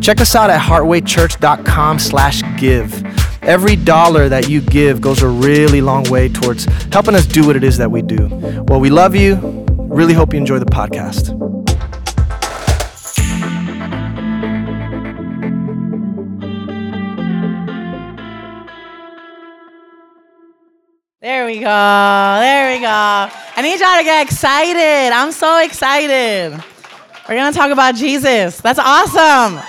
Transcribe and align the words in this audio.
check 0.00 0.20
us 0.20 0.34
out 0.34 0.50
at 0.50 0.60
heartwaychurch.com 0.60 1.98
slash 1.98 2.42
give. 2.58 3.04
Every 3.42 3.76
dollar 3.76 4.28
that 4.28 4.48
you 4.48 4.60
give 4.60 5.00
goes 5.00 5.22
a 5.22 5.28
really 5.28 5.80
long 5.80 6.04
way 6.10 6.28
towards 6.28 6.64
helping 6.92 7.14
us 7.14 7.26
do 7.26 7.46
what 7.46 7.56
it 7.56 7.62
is 7.62 7.78
that 7.78 7.90
we 7.90 8.02
do. 8.02 8.28
Well, 8.66 8.80
we 8.80 8.90
love 8.90 9.14
you. 9.14 9.36
Really 9.88 10.14
hope 10.14 10.32
you 10.32 10.38
enjoy 10.40 10.58
the 10.58 10.66
podcast. 10.66 11.32
There 21.20 21.46
we 21.46 21.54
go. 21.54 21.64
There 21.64 22.74
we 22.74 22.80
go. 22.80 22.86
I 22.88 23.62
need 23.62 23.80
y'all 23.80 23.96
to 23.98 24.04
get 24.04 24.26
excited. 24.26 25.12
I'm 25.12 25.32
so 25.32 25.58
excited. 25.62 26.52
We're 27.28 27.34
going 27.34 27.52
to 27.52 27.58
talk 27.58 27.70
about 27.70 27.94
Jesus. 27.94 28.60
That's 28.60 28.78
awesome. 28.78 29.60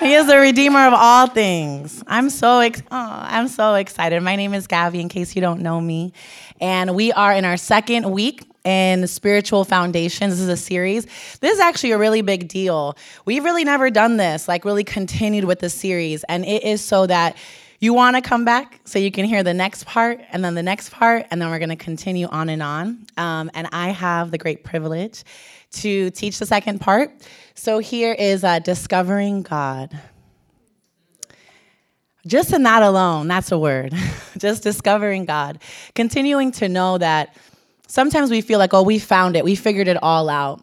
He 0.00 0.14
is 0.14 0.28
the 0.28 0.38
redeemer 0.38 0.86
of 0.86 0.94
all 0.94 1.26
things. 1.26 2.04
I'm 2.06 2.30
so 2.30 2.60
ex- 2.60 2.82
oh, 2.82 2.86
I'm 2.90 3.48
so 3.48 3.74
excited. 3.74 4.22
My 4.22 4.36
name 4.36 4.54
is 4.54 4.68
Gabby 4.68 5.00
in 5.00 5.08
case 5.08 5.34
you 5.34 5.40
don't 5.40 5.60
know 5.60 5.80
me, 5.80 6.12
and 6.60 6.94
we 6.94 7.10
are 7.10 7.32
in 7.32 7.44
our 7.44 7.56
second 7.56 8.08
week 8.08 8.48
in 8.62 9.08
spiritual 9.08 9.64
foundations. 9.64 10.34
This 10.34 10.40
is 10.40 10.48
a 10.48 10.56
series. 10.56 11.06
This 11.40 11.54
is 11.54 11.58
actually 11.58 11.90
a 11.90 11.98
really 11.98 12.22
big 12.22 12.46
deal. 12.46 12.96
We've 13.24 13.42
really 13.42 13.64
never 13.64 13.90
done 13.90 14.18
this, 14.18 14.46
like 14.46 14.64
really 14.64 14.84
continued 14.84 15.44
with 15.44 15.58
the 15.58 15.68
series, 15.68 16.22
and 16.24 16.44
it 16.44 16.62
is 16.62 16.80
so 16.80 17.08
that 17.08 17.36
you 17.80 17.92
want 17.92 18.14
to 18.14 18.22
come 18.22 18.44
back 18.44 18.80
so 18.84 19.00
you 19.00 19.10
can 19.10 19.24
hear 19.24 19.42
the 19.42 19.54
next 19.54 19.84
part 19.84 20.20
and 20.30 20.44
then 20.44 20.54
the 20.54 20.62
next 20.62 20.90
part, 20.90 21.26
and 21.32 21.42
then 21.42 21.50
we're 21.50 21.58
going 21.58 21.68
to 21.70 21.76
continue 21.76 22.28
on 22.28 22.48
and 22.50 22.62
on. 22.62 23.04
Um, 23.16 23.50
and 23.52 23.68
I 23.72 23.88
have 23.88 24.30
the 24.30 24.38
great 24.38 24.62
privilege 24.62 25.24
to 25.70 26.10
teach 26.10 26.38
the 26.38 26.46
second 26.46 26.80
part. 26.80 27.10
So 27.58 27.80
here 27.80 28.12
is 28.12 28.44
uh, 28.44 28.60
Discovering 28.60 29.42
God. 29.42 29.98
Just 32.24 32.52
in 32.52 32.62
that 32.62 32.84
alone, 32.84 33.26
that's 33.26 33.50
a 33.50 33.58
word. 33.58 33.92
Just 34.38 34.62
discovering 34.62 35.24
God. 35.24 35.58
Continuing 35.96 36.52
to 36.52 36.68
know 36.68 36.98
that 36.98 37.36
sometimes 37.88 38.30
we 38.30 38.42
feel 38.42 38.60
like, 38.60 38.74
oh, 38.74 38.84
we 38.84 39.00
found 39.00 39.34
it, 39.34 39.44
we 39.44 39.56
figured 39.56 39.88
it 39.88 40.00
all 40.00 40.28
out. 40.28 40.62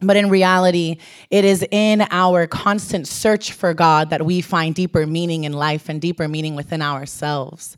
But 0.00 0.16
in 0.16 0.30
reality, 0.30 0.96
it 1.30 1.44
is 1.44 1.66
in 1.70 2.06
our 2.10 2.46
constant 2.46 3.06
search 3.06 3.52
for 3.52 3.74
God 3.74 4.08
that 4.08 4.24
we 4.24 4.40
find 4.40 4.74
deeper 4.74 5.06
meaning 5.06 5.44
in 5.44 5.52
life 5.52 5.90
and 5.90 6.00
deeper 6.00 6.28
meaning 6.28 6.54
within 6.56 6.80
ourselves. 6.80 7.76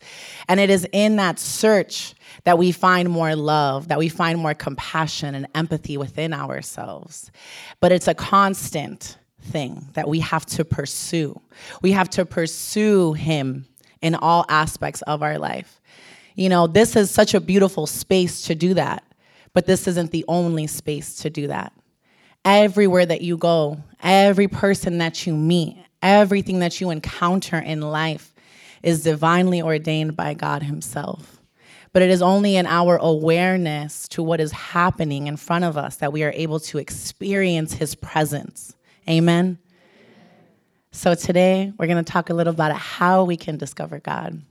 And 0.49 0.61
it 0.61 0.71
is 0.71 0.87
in 0.93 1.17
that 1.17 1.41
search 1.41 2.15
that 2.45 2.59
we 2.59 2.73
find 2.73 3.09
more 3.11 3.35
love, 3.35 3.89
that 3.89 3.99
we 3.99 4.09
find 4.09 4.39
more 4.39 4.55
compassion 4.55 5.35
and 5.35 5.47
empathy 5.55 5.97
within 5.97 6.33
ourselves. 6.33 7.31
But 7.81 7.93
it's 7.93 8.09
a 8.09 8.15
constant 8.15 9.17
thing 9.41 9.89
that 9.95 10.09
we 10.09 10.21
have 10.21 10.47
to 10.47 10.65
pursue. 10.65 11.41
We 11.83 11.93
have 11.93 12.11
to 12.11 12.25
pursue 12.25 13.15
Him 13.15 13.67
in 14.01 14.15
all 14.15 14.45
aspects 14.49 15.03
of 15.03 15.23
our 15.23 15.39
life. 15.39 15.81
You 16.35 16.49
know, 16.49 16.67
this 16.67 16.97
is 16.97 17.11
such 17.11 17.35
a 17.35 17.41
beautiful 17.41 17.87
space 17.87 18.43
to 18.43 18.55
do 18.55 18.75
that, 18.75 19.05
but 19.53 19.67
this 19.67 19.87
isn't 19.87 20.11
the 20.11 20.25
only 20.29 20.67
space 20.67 21.17
to 21.17 21.31
do 21.31 21.47
that 21.47 21.73
everywhere 22.45 23.07
that 23.07 23.23
you 23.23 23.37
go, 23.37 23.79
every 24.03 24.49
person 24.49 24.99
that 24.99 25.27
you 25.27 25.35
meet, 25.35 25.77
everything 26.03 26.59
that 26.59 26.81
you 26.81 26.91
encounter 26.91 27.59
in 27.59 27.81
life 27.81 28.35
is 28.83 29.03
divinely 29.03 29.63
ordained 29.63 30.15
by 30.15 30.35
God 30.35 30.63
Himself. 30.63 31.34
But 31.95 32.03
it 32.03 32.11
is 32.11 32.21
only 32.21 32.57
in 32.57 32.67
our 32.67 32.97
awareness 32.97 34.09
to 34.09 34.23
what 34.23 34.41
is 34.41 34.51
happening 34.51 35.29
in 35.29 35.37
front 35.37 35.65
of 35.65 35.79
us 35.79 35.97
that 35.97 36.13
we 36.13 36.25
are 36.25 36.33
able 36.35 36.59
to 36.61 36.79
experience 36.79 37.73
His 37.73 37.95
presence. 37.95 38.75
Amen. 39.09 39.59
So 40.91 41.15
today 41.15 41.73
we're 41.79 41.87
going 41.87 42.05
to 42.05 42.13
talk 42.13 42.31
a 42.31 42.35
little 42.35 42.53
about 42.53 42.77
how 42.77 43.23
we 43.23 43.37
can 43.37 43.59
discover 43.59 44.01
God. 44.01 44.43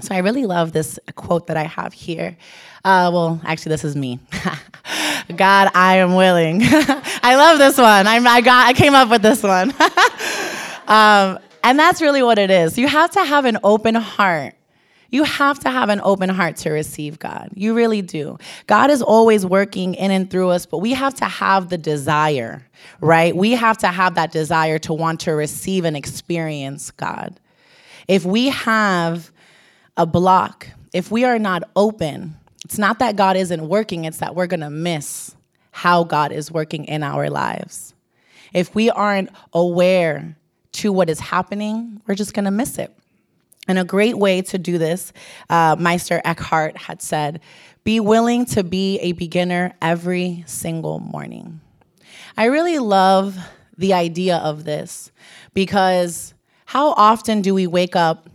So 0.00 0.14
I 0.14 0.18
really 0.18 0.44
love 0.44 0.72
this 0.72 0.98
quote 1.14 1.46
that 1.46 1.56
I 1.56 1.62
have 1.62 1.94
here. 1.94 2.36
Uh, 2.84 3.10
well, 3.12 3.40
actually, 3.44 3.70
this 3.70 3.84
is 3.84 3.96
me. 3.96 4.18
God, 5.36 5.70
I 5.74 5.96
am 5.96 6.14
willing. 6.14 6.60
I 6.62 7.36
love 7.36 7.58
this 7.58 7.78
one. 7.78 8.06
I, 8.06 8.16
I, 8.16 8.40
got, 8.42 8.66
I 8.66 8.74
came 8.74 8.94
up 8.94 9.08
with 9.08 9.22
this 9.22 9.42
one. 9.42 9.70
um, 10.86 11.38
and 11.62 11.78
that's 11.78 12.02
really 12.02 12.22
what 12.22 12.38
it 12.38 12.50
is. 12.50 12.76
You 12.76 12.88
have 12.88 13.12
to 13.12 13.24
have 13.24 13.46
an 13.46 13.56
open 13.64 13.94
heart. 13.94 14.54
You 15.14 15.22
have 15.22 15.60
to 15.60 15.70
have 15.70 15.90
an 15.90 16.00
open 16.02 16.28
heart 16.28 16.56
to 16.56 16.70
receive 16.70 17.20
God. 17.20 17.50
You 17.54 17.74
really 17.74 18.02
do. 18.02 18.36
God 18.66 18.90
is 18.90 19.00
always 19.00 19.46
working 19.46 19.94
in 19.94 20.10
and 20.10 20.28
through 20.28 20.48
us, 20.48 20.66
but 20.66 20.78
we 20.78 20.92
have 20.92 21.14
to 21.14 21.24
have 21.26 21.68
the 21.68 21.78
desire, 21.78 22.66
right? 23.00 23.36
We 23.36 23.52
have 23.52 23.78
to 23.78 23.86
have 23.86 24.16
that 24.16 24.32
desire 24.32 24.80
to 24.80 24.92
want 24.92 25.20
to 25.20 25.30
receive 25.30 25.84
and 25.84 25.96
experience 25.96 26.90
God. 26.90 27.38
If 28.08 28.24
we 28.24 28.48
have 28.48 29.30
a 29.96 30.04
block, 30.04 30.66
if 30.92 31.12
we 31.12 31.22
are 31.22 31.38
not 31.38 31.62
open, 31.76 32.34
it's 32.64 32.76
not 32.76 32.98
that 32.98 33.14
God 33.14 33.36
isn't 33.36 33.68
working, 33.68 34.06
it's 34.06 34.18
that 34.18 34.34
we're 34.34 34.48
gonna 34.48 34.68
miss 34.68 35.36
how 35.70 36.02
God 36.02 36.32
is 36.32 36.50
working 36.50 36.86
in 36.86 37.04
our 37.04 37.30
lives. 37.30 37.94
If 38.52 38.74
we 38.74 38.90
aren't 38.90 39.30
aware 39.52 40.34
to 40.72 40.92
what 40.92 41.08
is 41.08 41.20
happening, 41.20 42.02
we're 42.08 42.16
just 42.16 42.34
gonna 42.34 42.50
miss 42.50 42.78
it. 42.78 42.92
And 43.66 43.78
a 43.78 43.84
great 43.84 44.18
way 44.18 44.42
to 44.42 44.58
do 44.58 44.78
this, 44.78 45.12
uh, 45.48 45.76
Meister 45.78 46.20
Eckhart 46.24 46.76
had 46.76 47.00
said, 47.00 47.40
be 47.82 48.00
willing 48.00 48.46
to 48.46 48.64
be 48.64 48.98
a 48.98 49.12
beginner 49.12 49.74
every 49.80 50.44
single 50.46 51.00
morning. 51.00 51.60
I 52.36 52.46
really 52.46 52.78
love 52.78 53.36
the 53.76 53.94
idea 53.94 54.36
of 54.38 54.64
this 54.64 55.10
because 55.52 56.34
how 56.66 56.92
often 56.92 57.42
do 57.42 57.54
we 57.54 57.66
wake 57.66 57.96
up 57.96 58.28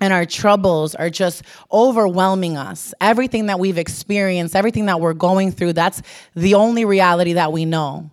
and 0.00 0.12
our 0.12 0.24
troubles 0.24 0.94
are 0.94 1.10
just 1.10 1.42
overwhelming 1.70 2.56
us. 2.56 2.94
Everything 3.00 3.46
that 3.46 3.60
we've 3.60 3.78
experienced, 3.78 4.56
everything 4.56 4.86
that 4.86 5.00
we're 5.00 5.12
going 5.12 5.52
through, 5.52 5.74
that's 5.74 6.02
the 6.34 6.54
only 6.54 6.84
reality 6.84 7.34
that 7.34 7.52
we 7.52 7.66
know. 7.66 8.10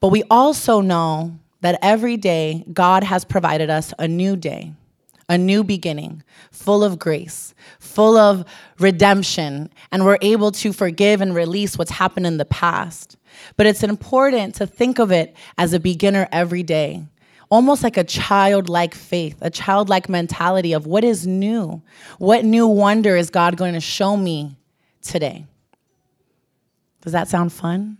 But 0.00 0.08
we 0.08 0.22
also 0.30 0.80
know 0.80 1.38
that 1.60 1.78
every 1.82 2.16
day 2.16 2.64
God 2.72 3.04
has 3.04 3.24
provided 3.24 3.68
us 3.68 3.92
a 3.98 4.08
new 4.08 4.36
day, 4.36 4.72
a 5.28 5.36
new 5.36 5.62
beginning, 5.62 6.22
full 6.50 6.82
of 6.82 6.98
grace, 6.98 7.54
full 7.78 8.16
of 8.16 8.44
redemption, 8.78 9.70
and 9.92 10.04
we're 10.04 10.18
able 10.22 10.50
to 10.52 10.72
forgive 10.72 11.20
and 11.20 11.34
release 11.34 11.76
what's 11.76 11.90
happened 11.90 12.26
in 12.26 12.38
the 12.38 12.44
past. 12.44 13.16
But 13.56 13.66
it's 13.66 13.82
important 13.82 14.54
to 14.56 14.66
think 14.66 14.98
of 14.98 15.12
it 15.12 15.36
as 15.58 15.72
a 15.72 15.80
beginner 15.80 16.28
every 16.32 16.62
day 16.62 17.04
almost 17.50 17.82
like 17.82 17.96
a 17.96 18.04
childlike 18.04 18.94
faith, 18.94 19.36
a 19.40 19.50
childlike 19.50 20.08
mentality 20.08 20.72
of 20.72 20.86
what 20.86 21.04
is 21.04 21.26
new? 21.26 21.82
What 22.18 22.44
new 22.44 22.66
wonder 22.66 23.16
is 23.16 23.30
God 23.30 23.56
going 23.56 23.74
to 23.74 23.80
show 23.80 24.16
me 24.16 24.56
today? 25.02 25.46
Does 27.00 27.12
that 27.12 27.28
sound 27.28 27.52
fun? 27.52 27.96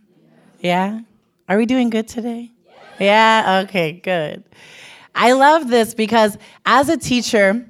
Yeah? 0.61 1.01
Are 1.49 1.57
we 1.57 1.67
doing 1.67 1.89
good 1.89 2.09
today? 2.09 2.51
Yeah? 2.99 3.63
Okay, 3.65 3.93
good. 3.93 4.45
I 5.21 5.33
love 5.33 5.67
this 5.67 5.95
because 5.95 6.39
as 6.65 6.89
a 6.89 6.97
teacher, 6.97 7.67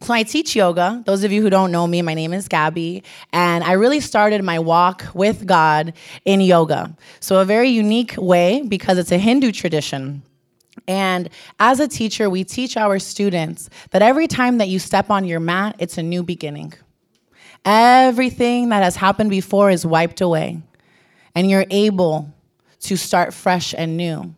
so 0.00 0.14
I 0.14 0.22
teach 0.22 0.56
yoga. 0.56 1.02
Those 1.04 1.24
of 1.24 1.32
you 1.32 1.42
who 1.42 1.50
don't 1.50 1.70
know 1.70 1.86
me, 1.86 2.00
my 2.00 2.14
name 2.14 2.32
is 2.32 2.48
Gabby, 2.48 3.02
and 3.34 3.62
I 3.62 3.72
really 3.72 4.00
started 4.00 4.42
my 4.42 4.58
walk 4.58 5.04
with 5.12 5.44
God 5.46 5.92
in 6.24 6.40
yoga. 6.40 6.96
So 7.20 7.38
a 7.38 7.44
very 7.44 7.68
unique 7.68 8.14
way 8.16 8.62
because 8.62 8.96
it's 8.96 9.12
a 9.12 9.18
Hindu 9.18 9.52
tradition. 9.52 10.22
And 10.88 11.28
as 11.60 11.80
a 11.80 11.88
teacher, 11.88 12.30
we 12.30 12.44
teach 12.44 12.78
our 12.78 12.98
students 12.98 13.68
that 13.90 14.00
every 14.00 14.26
time 14.26 14.56
that 14.56 14.68
you 14.68 14.78
step 14.78 15.10
on 15.10 15.26
your 15.26 15.40
mat, 15.40 15.76
it's 15.78 15.98
a 15.98 16.02
new 16.02 16.22
beginning. 16.22 16.72
Everything 17.66 18.70
that 18.70 18.82
has 18.82 18.96
happened 18.96 19.28
before 19.28 19.70
is 19.70 19.84
wiped 19.84 20.22
away, 20.22 20.62
and 21.34 21.50
you're 21.50 21.66
able 21.68 22.32
to 22.80 22.96
start 22.96 23.34
fresh 23.34 23.74
and 23.76 23.98
new. 23.98 24.34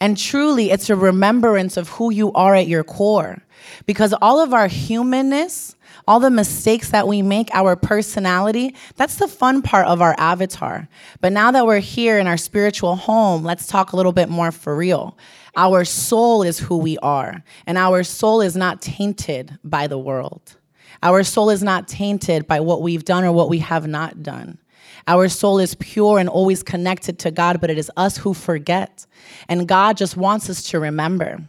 And 0.00 0.16
truly, 0.16 0.70
it's 0.70 0.90
a 0.90 0.96
remembrance 0.96 1.76
of 1.76 1.88
who 1.88 2.12
you 2.12 2.32
are 2.32 2.54
at 2.54 2.68
your 2.68 2.84
core. 2.84 3.42
Because 3.86 4.14
all 4.20 4.40
of 4.40 4.52
our 4.52 4.68
humanness, 4.68 5.74
all 6.06 6.20
the 6.20 6.30
mistakes 6.30 6.90
that 6.90 7.08
we 7.08 7.22
make, 7.22 7.48
our 7.54 7.76
personality, 7.76 8.74
that's 8.96 9.16
the 9.16 9.28
fun 9.28 9.62
part 9.62 9.86
of 9.86 10.02
our 10.02 10.14
avatar. 10.18 10.88
But 11.20 11.32
now 11.32 11.50
that 11.50 11.66
we're 11.66 11.80
here 11.80 12.18
in 12.18 12.26
our 12.26 12.36
spiritual 12.36 12.96
home, 12.96 13.42
let's 13.42 13.66
talk 13.66 13.92
a 13.92 13.96
little 13.96 14.12
bit 14.12 14.28
more 14.28 14.52
for 14.52 14.76
real. 14.76 15.16
Our 15.56 15.84
soul 15.84 16.42
is 16.42 16.58
who 16.58 16.76
we 16.76 16.98
are, 16.98 17.42
and 17.66 17.78
our 17.78 18.02
soul 18.02 18.40
is 18.40 18.56
not 18.56 18.82
tainted 18.82 19.56
by 19.62 19.86
the 19.86 19.98
world. 19.98 20.56
Our 21.02 21.22
soul 21.22 21.50
is 21.50 21.62
not 21.62 21.86
tainted 21.86 22.46
by 22.46 22.60
what 22.60 22.82
we've 22.82 23.04
done 23.04 23.24
or 23.24 23.32
what 23.32 23.48
we 23.48 23.58
have 23.60 23.86
not 23.86 24.22
done. 24.22 24.58
Our 25.06 25.28
soul 25.28 25.58
is 25.58 25.74
pure 25.74 26.18
and 26.18 26.28
always 26.28 26.62
connected 26.62 27.18
to 27.20 27.30
God, 27.30 27.60
but 27.60 27.70
it 27.70 27.78
is 27.78 27.90
us 27.96 28.16
who 28.16 28.34
forget. 28.34 29.06
And 29.48 29.68
God 29.68 29.96
just 29.96 30.16
wants 30.16 30.48
us 30.48 30.62
to 30.64 30.80
remember. 30.80 31.46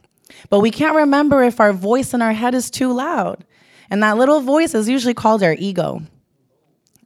But 0.50 0.60
we 0.60 0.72
can't 0.72 0.96
remember 0.96 1.44
if 1.44 1.60
our 1.60 1.74
voice 1.74 2.14
in 2.14 2.22
our 2.22 2.34
head 2.34 2.54
is 2.54 2.70
too 2.70 2.92
loud. 2.92 3.46
And 3.90 4.04
that 4.04 4.18
little 4.18 4.42
voice 4.42 4.74
is 4.74 4.90
usually 4.90 5.14
called 5.14 5.44
our 5.44 5.56
ego. 5.58 6.02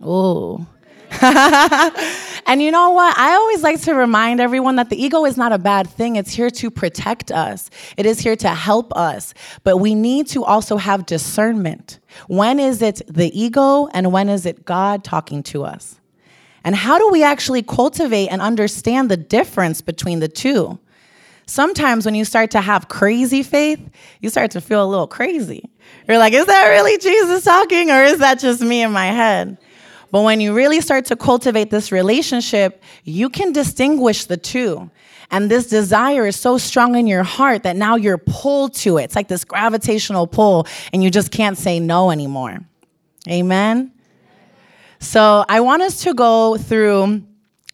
Ooh. 0.03 0.65
and 1.21 2.61
you 2.61 2.71
know 2.71 2.91
what? 2.91 3.17
I 3.17 3.33
always 3.33 3.63
like 3.63 3.81
to 3.81 3.93
remind 3.93 4.39
everyone 4.39 4.75
that 4.77 4.89
the 4.89 5.03
ego 5.03 5.25
is 5.25 5.37
not 5.37 5.51
a 5.51 5.57
bad 5.57 5.87
thing. 5.87 6.15
It's 6.15 6.31
here 6.31 6.49
to 6.51 6.71
protect 6.71 7.31
us, 7.31 7.69
it 7.97 8.05
is 8.05 8.19
here 8.19 8.35
to 8.37 8.49
help 8.49 8.93
us. 8.95 9.33
But 9.63 9.77
we 9.77 9.95
need 9.95 10.27
to 10.27 10.43
also 10.43 10.77
have 10.77 11.05
discernment. 11.05 11.99
When 12.27 12.59
is 12.59 12.81
it 12.81 13.01
the 13.07 13.37
ego 13.39 13.87
and 13.87 14.11
when 14.11 14.29
is 14.29 14.45
it 14.45 14.65
God 14.65 15.03
talking 15.03 15.43
to 15.43 15.63
us? 15.63 15.99
And 16.63 16.75
how 16.75 16.97
do 16.97 17.09
we 17.09 17.23
actually 17.23 17.63
cultivate 17.63 18.27
and 18.27 18.41
understand 18.41 19.09
the 19.09 19.17
difference 19.17 19.81
between 19.81 20.19
the 20.19 20.27
two? 20.27 20.79
Sometimes 21.45 22.05
when 22.05 22.13
you 22.13 22.25
start 22.25 22.51
to 22.51 22.61
have 22.61 22.89
crazy 22.89 23.41
faith, 23.41 23.79
you 24.21 24.29
start 24.29 24.51
to 24.51 24.61
feel 24.61 24.83
a 24.83 24.87
little 24.87 25.07
crazy. 25.07 25.69
You're 26.07 26.19
like, 26.19 26.33
is 26.33 26.45
that 26.45 26.67
really 26.67 26.97
Jesus 26.99 27.43
talking 27.43 27.89
or 27.89 28.03
is 28.03 28.19
that 28.19 28.39
just 28.39 28.61
me 28.61 28.83
in 28.83 28.91
my 28.91 29.07
head? 29.07 29.57
But 30.11 30.23
when 30.23 30.41
you 30.41 30.53
really 30.53 30.81
start 30.81 31.05
to 31.05 31.15
cultivate 31.15 31.69
this 31.69 31.91
relationship, 31.91 32.83
you 33.03 33.29
can 33.29 33.51
distinguish 33.51 34.25
the 34.25 34.37
two. 34.37 34.89
And 35.31 35.49
this 35.49 35.67
desire 35.67 36.25
is 36.25 36.35
so 36.35 36.57
strong 36.57 36.95
in 36.95 37.05
your 37.05 37.23
heart 37.23 37.63
that 37.63 37.75
now 37.75 37.95
you're 37.95 38.17
pulled 38.17 38.73
to 38.75 38.97
it. 38.97 39.03
It's 39.05 39.15
like 39.15 39.27
this 39.27 39.43
gravitational 39.43 40.25
pull, 40.25 40.65
and 40.91 41.03
you 41.03 41.11
just 41.11 41.31
can't 41.31 41.57
say 41.57 41.79
no 41.79 42.09
anymore. 42.09 42.59
Amen? 43.27 43.91
So 44.99 45.45
I 45.47 45.61
want 45.61 45.81
us 45.81 46.01
to 46.03 46.13
go 46.13 46.57
through 46.57 47.23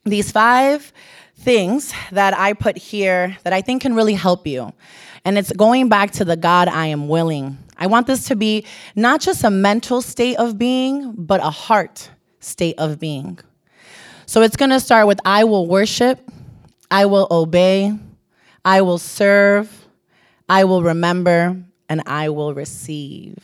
these 0.05 0.31
five 0.31 0.93
things 1.37 1.91
that 2.11 2.37
I 2.37 2.53
put 2.53 2.77
here 2.77 3.35
that 3.43 3.51
I 3.51 3.61
think 3.61 3.81
can 3.81 3.95
really 3.95 4.13
help 4.13 4.45
you. 4.47 4.71
And 5.25 5.37
it's 5.37 5.51
going 5.51 5.89
back 5.89 6.11
to 6.11 6.25
the 6.25 6.37
God 6.37 6.67
I 6.67 6.87
am 6.87 7.07
willing. 7.07 7.57
I 7.77 7.87
want 7.87 8.07
this 8.07 8.25
to 8.27 8.35
be 8.35 8.65
not 8.95 9.21
just 9.21 9.43
a 9.43 9.49
mental 9.49 10.01
state 10.01 10.37
of 10.37 10.57
being, 10.57 11.13
but 11.17 11.41
a 11.41 11.49
heart 11.49 12.09
state 12.39 12.75
of 12.77 12.99
being. 12.99 13.39
So 14.27 14.41
it's 14.43 14.55
going 14.55 14.71
to 14.71 14.79
start 14.79 15.07
with 15.07 15.19
I 15.25 15.43
will 15.43 15.67
worship, 15.67 16.19
I 16.89 17.05
will 17.05 17.27
obey, 17.31 17.91
I 18.63 18.81
will 18.81 18.99
serve, 18.99 19.87
I 20.47 20.63
will 20.63 20.83
remember, 20.83 21.63
and 21.89 22.01
I 22.05 22.29
will 22.29 22.53
receive. 22.53 23.37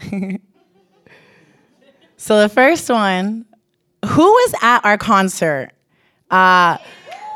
so 2.20 2.38
the 2.38 2.50
first 2.50 2.90
one, 2.90 3.46
who 4.04 4.24
was 4.24 4.54
at 4.60 4.84
our 4.84 4.98
concert? 4.98 5.70
Uh, 6.30 6.76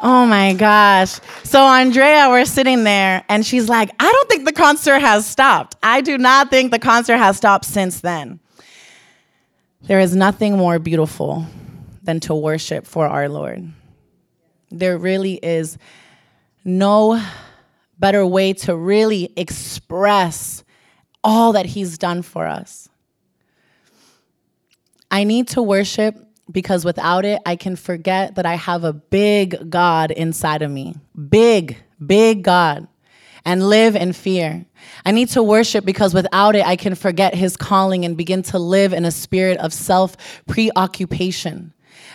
oh 0.02 0.26
my 0.26 0.52
gosh. 0.52 1.20
So 1.42 1.64
Andrea, 1.64 2.28
we're 2.28 2.44
sitting 2.44 2.84
there 2.84 3.24
and 3.30 3.46
she's 3.46 3.66
like, 3.66 3.90
I 3.98 4.12
don't 4.12 4.28
think 4.28 4.44
the 4.44 4.52
concert 4.52 4.98
has 4.98 5.26
stopped. 5.26 5.74
I 5.82 6.02
do 6.02 6.18
not 6.18 6.50
think 6.50 6.70
the 6.70 6.78
concert 6.78 7.16
has 7.16 7.38
stopped 7.38 7.64
since 7.64 8.00
then. 8.00 8.40
There 9.84 10.00
is 10.00 10.14
nothing 10.14 10.58
more 10.58 10.78
beautiful 10.78 11.46
than 12.02 12.20
to 12.20 12.34
worship 12.34 12.86
for 12.86 13.08
our 13.08 13.30
Lord. 13.30 13.66
There 14.70 14.98
really 14.98 15.36
is 15.36 15.78
no 16.62 17.24
better 17.98 18.26
way 18.26 18.52
to 18.52 18.76
really 18.76 19.32
express 19.34 20.62
all 21.24 21.52
that 21.52 21.64
He's 21.64 21.96
done 21.96 22.20
for 22.20 22.46
us. 22.46 22.90
I 25.14 25.22
need 25.22 25.46
to 25.50 25.62
worship 25.62 26.16
because 26.50 26.84
without 26.84 27.24
it, 27.24 27.40
I 27.46 27.54
can 27.54 27.76
forget 27.76 28.34
that 28.34 28.46
I 28.46 28.56
have 28.56 28.82
a 28.82 28.92
big 28.92 29.70
God 29.70 30.10
inside 30.10 30.60
of 30.60 30.72
me. 30.72 30.96
Big, 31.28 31.76
big 32.04 32.42
God 32.42 32.88
and 33.44 33.68
live 33.68 33.94
in 33.94 34.12
fear. 34.12 34.66
I 35.06 35.12
need 35.12 35.28
to 35.28 35.42
worship 35.44 35.84
because 35.84 36.14
without 36.14 36.56
it, 36.56 36.66
I 36.66 36.74
can 36.74 36.96
forget 36.96 37.32
his 37.32 37.56
calling 37.56 38.04
and 38.04 38.16
begin 38.16 38.42
to 38.42 38.58
live 38.58 38.92
in 38.92 39.04
a 39.04 39.12
spirit 39.12 39.56
of 39.58 39.72
self 39.72 40.16
preoccupation. 40.48 41.72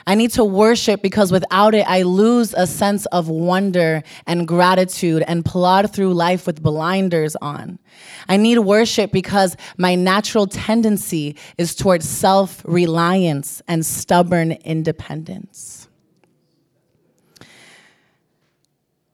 I 0.07 0.15
need 0.15 0.31
to 0.31 0.43
worship 0.43 1.01
because 1.01 1.31
without 1.31 1.73
it, 1.75 1.85
I 1.87 2.03
lose 2.03 2.53
a 2.53 2.65
sense 2.67 3.05
of 3.07 3.29
wonder 3.29 4.03
and 4.27 4.47
gratitude 4.47 5.23
and 5.27 5.43
plod 5.45 5.93
through 5.93 6.13
life 6.13 6.47
with 6.47 6.61
blinders 6.61 7.35
on. 7.37 7.79
I 8.27 8.37
need 8.37 8.59
worship 8.59 9.11
because 9.11 9.55
my 9.77 9.95
natural 9.95 10.47
tendency 10.47 11.35
is 11.57 11.75
towards 11.75 12.07
self 12.07 12.61
reliance 12.65 13.61
and 13.67 13.85
stubborn 13.85 14.53
independence. 14.63 15.87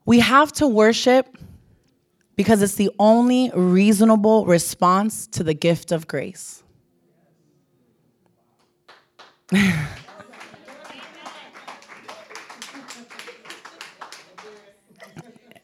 We 0.05 0.19
have 0.19 0.51
to 0.53 0.67
worship 0.67 1.35
because 2.35 2.61
it's 2.61 2.75
the 2.75 2.91
only 2.99 3.51
reasonable 3.55 4.45
response 4.45 5.25
to 5.27 5.43
the 5.43 5.53
gift 5.53 5.91
of 5.91 6.07
grace. 6.07 6.63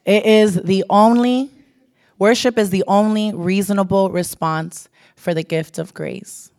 it 0.06 0.26
is 0.26 0.56
the 0.56 0.84
only, 0.90 1.52
worship 2.18 2.58
is 2.58 2.70
the 2.70 2.84
only 2.88 3.34
reasonable 3.34 4.10
response 4.10 4.90
for 5.16 5.34
the 5.34 5.44
gift 5.44 5.78
of 5.78 5.94
grace. 5.94 6.52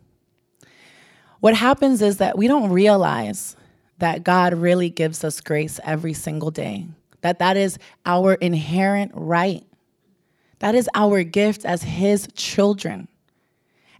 What 1.39 1.55
happens 1.55 2.01
is 2.01 2.17
that 2.17 2.37
we 2.37 2.47
don't 2.47 2.71
realize 2.71 3.55
that 3.97 4.23
God 4.23 4.53
really 4.53 4.89
gives 4.89 5.23
us 5.23 5.41
grace 5.41 5.79
every 5.83 6.13
single 6.13 6.51
day, 6.51 6.87
that 7.21 7.39
that 7.39 7.57
is 7.57 7.77
our 8.05 8.35
inherent 8.35 9.11
right 9.13 9.65
that 10.63 10.75
is 10.75 10.89
our 10.95 11.23
gift 11.23 11.65
as 11.65 11.83
His 11.83 12.25
children. 12.35 13.09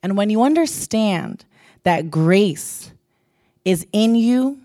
And 0.02 0.16
when 0.16 0.30
you 0.30 0.44
understand 0.44 1.44
that 1.84 2.10
grace 2.10 2.94
is 3.66 3.86
in 3.92 4.16
you, 4.16 4.62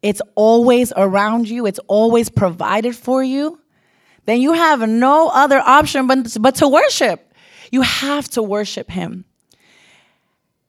it's 0.00 0.22
always 0.34 0.94
around 0.96 1.50
you, 1.50 1.66
it's 1.66 1.78
always 1.88 2.30
provided 2.30 2.96
for 2.96 3.22
you, 3.22 3.60
then 4.24 4.40
you 4.40 4.52
have 4.52 4.88
no 4.88 5.28
other 5.28 5.58
option 5.58 6.06
but, 6.06 6.36
but 6.40 6.54
to 6.56 6.68
worship. 6.68 7.32
You 7.70 7.82
have 7.82 8.28
to 8.30 8.42
worship 8.42 8.90
Him. 8.90 9.24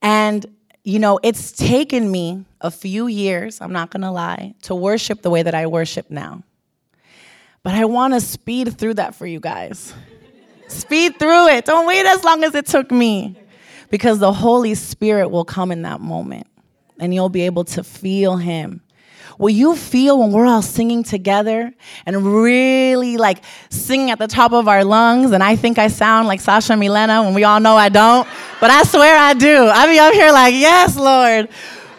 And, 0.01 0.45
you 0.83 0.99
know, 0.99 1.19
it's 1.23 1.51
taken 1.51 2.09
me 2.09 2.45
a 2.61 2.71
few 2.71 3.07
years, 3.07 3.61
I'm 3.61 3.73
not 3.73 3.89
gonna 3.89 4.11
lie, 4.11 4.55
to 4.63 4.75
worship 4.75 5.21
the 5.21 5.29
way 5.29 5.43
that 5.43 5.53
I 5.55 5.67
worship 5.67 6.09
now. 6.09 6.43
But 7.61 7.75
I 7.75 7.85
wanna 7.85 8.19
speed 8.19 8.77
through 8.77 8.95
that 8.95 9.15
for 9.15 9.25
you 9.25 9.39
guys. 9.39 9.93
Speed 10.67 11.19
through 11.19 11.47
it. 11.49 11.65
Don't 11.65 11.85
wait 11.85 12.05
as 12.05 12.23
long 12.23 12.43
as 12.43 12.55
it 12.55 12.65
took 12.65 12.91
me. 12.91 13.37
Because 13.89 14.19
the 14.19 14.33
Holy 14.33 14.73
Spirit 14.73 15.29
will 15.29 15.45
come 15.45 15.71
in 15.71 15.83
that 15.83 16.01
moment 16.01 16.47
and 16.99 17.13
you'll 17.13 17.29
be 17.29 17.41
able 17.41 17.63
to 17.65 17.83
feel 17.83 18.37
Him. 18.37 18.81
Will 19.37 19.49
you 19.49 19.75
feel 19.75 20.19
when 20.19 20.31
we're 20.31 20.45
all 20.45 20.61
singing 20.61 21.03
together 21.03 21.73
and 22.05 22.25
really 22.25 23.17
like 23.17 23.43
singing 23.69 24.11
at 24.11 24.19
the 24.19 24.27
top 24.27 24.53
of 24.53 24.67
our 24.67 24.83
lungs? 24.83 25.31
And 25.31 25.43
I 25.43 25.55
think 25.55 25.77
I 25.77 25.87
sound 25.87 26.27
like 26.27 26.41
Sasha 26.41 26.75
Milena 26.77 27.23
when 27.23 27.33
we 27.33 27.43
all 27.43 27.59
know 27.59 27.75
I 27.75 27.89
don't, 27.89 28.27
but 28.59 28.69
I 28.69 28.83
swear 28.83 29.17
I 29.17 29.33
do. 29.33 29.65
I 29.67 29.87
be 29.87 29.99
up 29.99 30.13
here 30.13 30.31
like, 30.31 30.53
yes, 30.53 30.95
Lord. 30.95 31.49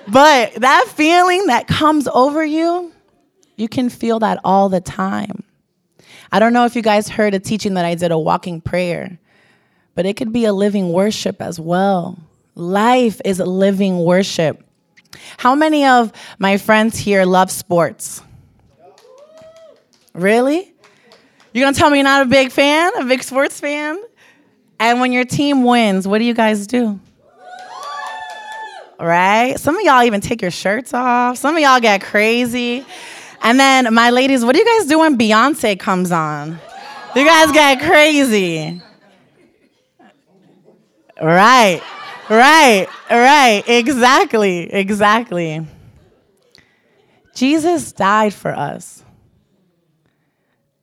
But 0.06 0.54
that 0.56 0.86
feeling 0.88 1.46
that 1.46 1.66
comes 1.66 2.06
over 2.08 2.44
you, 2.44 2.92
you 3.56 3.68
can 3.68 3.88
feel 3.88 4.18
that 4.20 4.40
all 4.44 4.68
the 4.68 4.80
time. 4.80 5.42
I 6.30 6.40
don't 6.40 6.52
know 6.52 6.64
if 6.64 6.74
you 6.74 6.82
guys 6.82 7.08
heard 7.08 7.34
a 7.34 7.38
teaching 7.38 7.74
that 7.74 7.84
I 7.84 7.94
did, 7.94 8.10
a 8.10 8.18
walking 8.18 8.60
prayer, 8.60 9.18
but 9.94 10.04
it 10.04 10.14
could 10.16 10.32
be 10.32 10.44
a 10.44 10.52
living 10.52 10.92
worship 10.92 11.40
as 11.40 11.60
well. 11.60 12.18
Life 12.54 13.20
is 13.24 13.38
living 13.38 13.98
worship. 13.98 14.62
How 15.36 15.54
many 15.54 15.84
of 15.86 16.12
my 16.38 16.56
friends 16.56 16.98
here 16.98 17.24
love 17.24 17.50
sports? 17.50 18.22
Really? 20.12 20.72
You're 21.52 21.64
gonna 21.66 21.76
tell 21.76 21.90
me 21.90 21.98
you're 21.98 22.04
not 22.04 22.22
a 22.22 22.28
big 22.28 22.50
fan, 22.50 22.92
a 23.00 23.04
big 23.04 23.22
sports 23.22 23.60
fan? 23.60 24.02
And 24.78 25.00
when 25.00 25.12
your 25.12 25.24
team 25.24 25.64
wins, 25.64 26.06
what 26.06 26.18
do 26.18 26.24
you 26.24 26.34
guys 26.34 26.66
do? 26.66 26.98
Right? 28.98 29.58
Some 29.58 29.76
of 29.76 29.82
y'all 29.82 30.02
even 30.02 30.20
take 30.20 30.42
your 30.42 30.50
shirts 30.50 30.94
off. 30.94 31.36
Some 31.38 31.56
of 31.56 31.62
y'all 31.62 31.80
get 31.80 32.00
crazy. 32.02 32.84
And 33.42 33.60
then 33.60 33.92
my 33.92 34.10
ladies, 34.10 34.44
what 34.44 34.54
do 34.54 34.60
you 34.60 34.78
guys 34.78 34.86
do 34.86 35.00
when 35.00 35.18
Beyonce 35.18 35.78
comes 35.78 36.10
on? 36.10 36.58
You 37.14 37.24
guys 37.24 37.52
get 37.52 37.80
crazy. 37.80 38.80
Right, 41.22 41.80
right, 42.30 42.86
right. 43.10 43.62
Exactly, 43.66 44.72
exactly. 44.72 45.66
Jesus 47.34 47.92
died 47.92 48.32
for 48.32 48.52
us. 48.52 49.02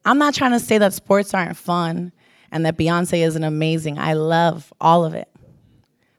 I'm 0.03 0.17
not 0.17 0.33
trying 0.33 0.51
to 0.51 0.59
say 0.59 0.77
that 0.77 0.93
sports 0.93 1.33
aren't 1.33 1.57
fun 1.57 2.11
and 2.51 2.65
that 2.65 2.77
Beyonce 2.77 3.25
isn't 3.25 3.43
amazing. 3.43 3.97
I 3.97 4.13
love 4.13 4.73
all 4.81 5.05
of 5.05 5.13
it. 5.13 5.27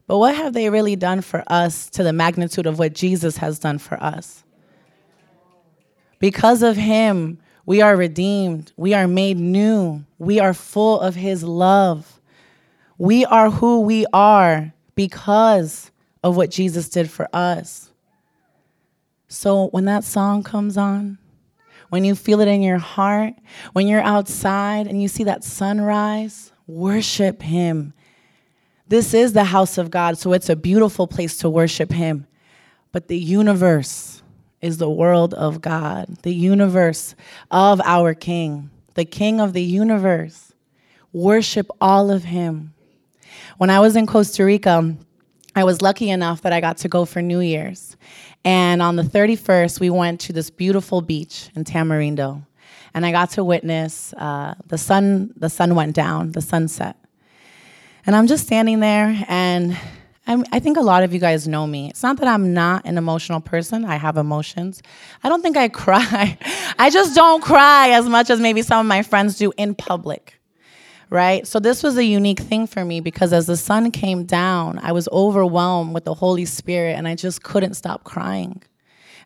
But 0.07 0.19
what 0.19 0.35
have 0.35 0.53
they 0.53 0.71
really 0.71 0.97
done 0.97 1.21
for 1.21 1.43
us 1.47 1.89
to 1.91 2.03
the 2.03 2.13
magnitude 2.13 2.67
of 2.67 2.79
what 2.79 2.93
Jesus 2.93 3.37
has 3.39 3.59
done 3.59 3.79
for 3.79 4.03
us? 4.03 4.45
Because 6.19 6.63
of 6.63 6.77
him, 6.77 7.39
we 7.67 7.81
are 7.81 7.97
redeemed. 7.97 8.73
We 8.77 8.95
are 8.95 9.09
made 9.09 9.39
new. 9.39 10.05
We 10.19 10.41
are 10.41 10.55
full 10.55 11.01
of 11.01 11.15
his 11.15 11.43
love. 11.43 12.21
We 12.99 13.25
are 13.25 13.51
who 13.51 13.81
we 13.81 14.07
are 14.13 14.73
because 14.95 15.91
of 16.23 16.37
what 16.37 16.51
Jesus 16.51 16.89
did 16.89 17.11
for 17.11 17.29
us. 17.33 17.91
So 19.29 19.69
when 19.69 19.87
that 19.87 20.05
song 20.05 20.43
comes 20.43 20.77
on, 20.77 21.19
when 21.89 22.05
you 22.05 22.15
feel 22.15 22.41
it 22.41 22.49
in 22.49 22.63
your 22.63 22.79
heart, 22.79 23.35
when 23.73 23.87
you're 23.87 24.01
outside 24.01 24.87
and 24.87 25.03
you 25.03 25.09
see 25.09 25.25
that 25.25 25.45
sunrise, 25.45 26.53
worship 26.67 27.43
him. 27.43 27.93
This 28.89 29.15
is 29.15 29.33
the 29.33 29.45
house 29.45 29.79
of 29.79 29.91
God, 29.91 30.19
so 30.19 30.33
it's 30.33 30.49
a 30.49 30.57
beautiful 30.57 31.07
place 31.07 31.37
to 31.39 31.51
worship 31.51 31.93
him. 31.93 32.27
But 32.93 33.09
the 33.09 33.19
universe 33.19 34.23
is 34.61 34.79
the 34.79 34.91
world 34.91 35.35
of 35.35 35.61
God, 35.61 36.19
the 36.23 36.35
universe 36.35 37.15
of 37.51 37.81
our 37.85 38.15
King, 38.15 38.71
the 38.95 39.05
King 39.05 39.41
of 39.41 39.53
the 39.53 39.63
universe. 39.63 40.53
Worship 41.13 41.71
all 41.81 42.11
of 42.11 42.25
him. 42.25 42.75
When 43.63 43.71
I 43.71 43.79
was 43.79 43.95
in 43.95 44.09
Costa 44.09 44.45
Rica, 44.45 44.97
I 45.55 45.63
was 45.63 45.83
lucky 45.83 46.11
enough 46.11 46.43
that 46.43 46.53
I 46.53 46.61
got 46.61 46.79
to 46.79 46.89
go 46.89 47.05
for 47.05 47.23
New 47.23 47.39
Year's. 47.39 47.97
And 48.45 48.83
on 48.83 48.97
the 48.97 49.05
31st, 49.05 49.79
we 49.79 49.89
went 49.89 50.19
to 50.23 50.33
this 50.33 50.51
beautiful 50.51 51.01
beach 51.01 51.49
in 51.55 51.63
Tamarindo. 51.63 52.45
And 52.93 53.07
I 53.07 53.13
got 53.13 53.31
to 53.31 53.45
witness 53.45 54.15
uh, 54.15 54.57
the 54.67 54.79
sun, 54.79 55.33
the 55.37 55.49
sun 55.49 55.77
went 55.77 55.95
down, 55.95 56.33
the 56.33 56.41
sunset. 56.41 56.97
And 58.05 58.17
I'm 58.17 58.27
just 58.27 58.47
standing 58.47 58.81
there, 58.81 59.25
and 59.29 59.79
I'm, 60.27 60.45
i 60.51 60.59
think 60.59 60.77
a 60.77 60.81
lot 60.81 61.05
of 61.05 61.15
you 61.15 61.21
guys 61.21 61.47
know 61.47 61.65
me. 61.65 61.89
It's 61.89 62.03
not 62.03 62.17
that 62.17 62.27
I'm 62.27 62.53
not 62.53 62.85
an 62.85 62.99
emotional 62.99 63.41
person, 63.41 63.85
I 63.85 63.95
have 63.95 64.17
emotions. 64.17 64.83
I 65.23 65.29
don't 65.29 65.41
think 65.41 65.57
I 65.57 65.69
cry. 65.85 66.37
I 66.81 66.91
just 66.91 67.15
don't 67.15 67.41
cry 67.41 67.91
as 67.91 68.09
much 68.09 68.29
as 68.29 68.41
maybe 68.41 68.63
some 68.63 68.81
of 68.81 68.87
my 68.87 69.03
friends 69.03 69.39
do 69.39 69.53
in 69.57 69.77
public 69.77 70.42
right? 71.13 71.47
So 71.47 71.61
this 71.61 71.83
was 71.83 71.99
a 71.99 72.05
unique 72.05 72.41
thing 72.41 72.67
for 72.67 72.87
me 72.87 73.01
because 73.01 73.35
as 73.35 73.47
the 73.47 73.57
sun 73.57 73.91
came 73.91 74.25
down, 74.25 74.81
I 74.83 74.93
was 74.93 75.11
overwhelmed 75.13 75.93
with 75.93 76.05
the 76.05 76.15
Holy 76.15 76.47
Spirit 76.47 76.97
and 76.97 77.07
I 77.07 77.15
just 77.15 77.43
couldn't 77.43 77.75
stop 77.75 78.03
crying. 78.03 78.63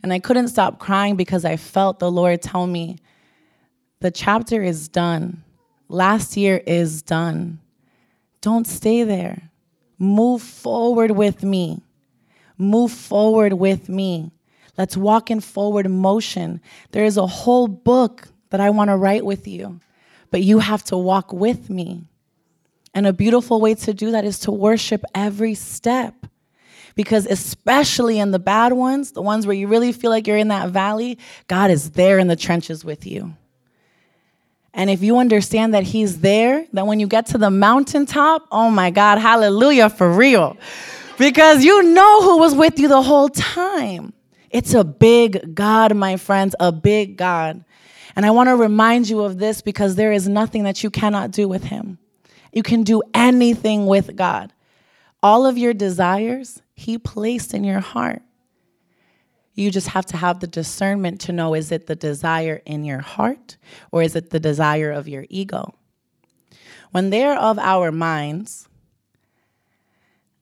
And 0.02 0.12
I 0.12 0.18
couldn't 0.18 0.48
stop 0.48 0.80
crying 0.80 1.14
because 1.14 1.44
I 1.44 1.56
felt 1.56 2.00
the 2.00 2.10
Lord 2.10 2.42
tell 2.42 2.66
me, 2.66 2.98
the 4.00 4.10
chapter 4.10 4.64
is 4.64 4.88
done. 4.88 5.44
Last 5.88 6.36
year 6.36 6.60
is 6.66 7.02
done. 7.02 7.60
Don't 8.40 8.66
stay 8.66 9.04
there. 9.04 9.50
Move 9.96 10.42
forward 10.42 11.12
with 11.12 11.44
me. 11.44 11.84
Move 12.58 12.90
forward 12.90 13.52
with 13.52 13.88
me. 13.88 14.32
Let's 14.76 14.96
walk 14.96 15.30
in 15.30 15.38
forward 15.40 15.88
motion. 15.88 16.60
There 16.90 17.04
is 17.04 17.16
a 17.16 17.28
whole 17.28 17.68
book 17.68 18.26
that 18.50 18.60
I 18.60 18.70
want 18.70 18.90
to 18.90 18.96
write 18.96 19.24
with 19.24 19.46
you 19.46 19.80
but 20.36 20.42
you 20.42 20.58
have 20.58 20.84
to 20.84 20.98
walk 20.98 21.32
with 21.32 21.70
me. 21.70 22.04
And 22.92 23.06
a 23.06 23.12
beautiful 23.14 23.58
way 23.58 23.74
to 23.74 23.94
do 23.94 24.10
that 24.10 24.26
is 24.26 24.38
to 24.40 24.52
worship 24.52 25.02
every 25.14 25.54
step. 25.54 26.26
Because, 26.94 27.24
especially 27.24 28.18
in 28.18 28.32
the 28.32 28.38
bad 28.38 28.74
ones, 28.74 29.12
the 29.12 29.22
ones 29.22 29.46
where 29.46 29.56
you 29.56 29.66
really 29.66 29.92
feel 29.92 30.10
like 30.10 30.26
you're 30.26 30.36
in 30.36 30.48
that 30.48 30.68
valley, 30.68 31.16
God 31.48 31.70
is 31.70 31.92
there 31.92 32.18
in 32.18 32.26
the 32.26 32.36
trenches 32.36 32.84
with 32.84 33.06
you. 33.06 33.34
And 34.74 34.90
if 34.90 35.02
you 35.02 35.16
understand 35.16 35.72
that 35.72 35.84
He's 35.84 36.20
there, 36.20 36.66
that 36.74 36.86
when 36.86 37.00
you 37.00 37.06
get 37.06 37.24
to 37.28 37.38
the 37.38 37.48
mountaintop, 37.50 38.46
oh 38.52 38.70
my 38.70 38.90
God, 38.90 39.16
hallelujah 39.16 39.88
for 39.88 40.12
real. 40.12 40.58
Because 41.16 41.64
you 41.64 41.82
know 41.82 42.20
who 42.20 42.36
was 42.36 42.54
with 42.54 42.78
you 42.78 42.88
the 42.88 43.00
whole 43.00 43.30
time. 43.30 44.12
It's 44.50 44.74
a 44.74 44.84
big 44.84 45.54
God, 45.54 45.96
my 45.96 46.18
friends, 46.18 46.54
a 46.60 46.72
big 46.72 47.16
God. 47.16 47.64
And 48.16 48.24
I 48.24 48.30
want 48.30 48.48
to 48.48 48.56
remind 48.56 49.08
you 49.10 49.20
of 49.20 49.38
this 49.38 49.60
because 49.60 49.94
there 49.94 50.10
is 50.10 50.26
nothing 50.26 50.64
that 50.64 50.82
you 50.82 50.90
cannot 50.90 51.30
do 51.30 51.46
with 51.46 51.64
Him. 51.64 51.98
You 52.50 52.62
can 52.62 52.82
do 52.82 53.02
anything 53.12 53.86
with 53.86 54.16
God. 54.16 54.54
All 55.22 55.44
of 55.44 55.58
your 55.58 55.74
desires, 55.74 56.62
He 56.74 56.96
placed 56.96 57.52
in 57.52 57.62
your 57.62 57.80
heart. 57.80 58.22
You 59.54 59.70
just 59.70 59.88
have 59.88 60.06
to 60.06 60.16
have 60.16 60.40
the 60.40 60.46
discernment 60.46 61.20
to 61.22 61.32
know 61.32 61.54
is 61.54 61.72
it 61.72 61.86
the 61.86 61.96
desire 61.96 62.62
in 62.66 62.84
your 62.84 63.00
heart 63.00 63.56
or 63.90 64.02
is 64.02 64.16
it 64.16 64.30
the 64.30 64.40
desire 64.40 64.90
of 64.90 65.08
your 65.08 65.26
ego? 65.30 65.74
When 66.92 67.10
they're 67.10 67.38
of 67.38 67.58
our 67.58 67.90
minds, 67.90 68.68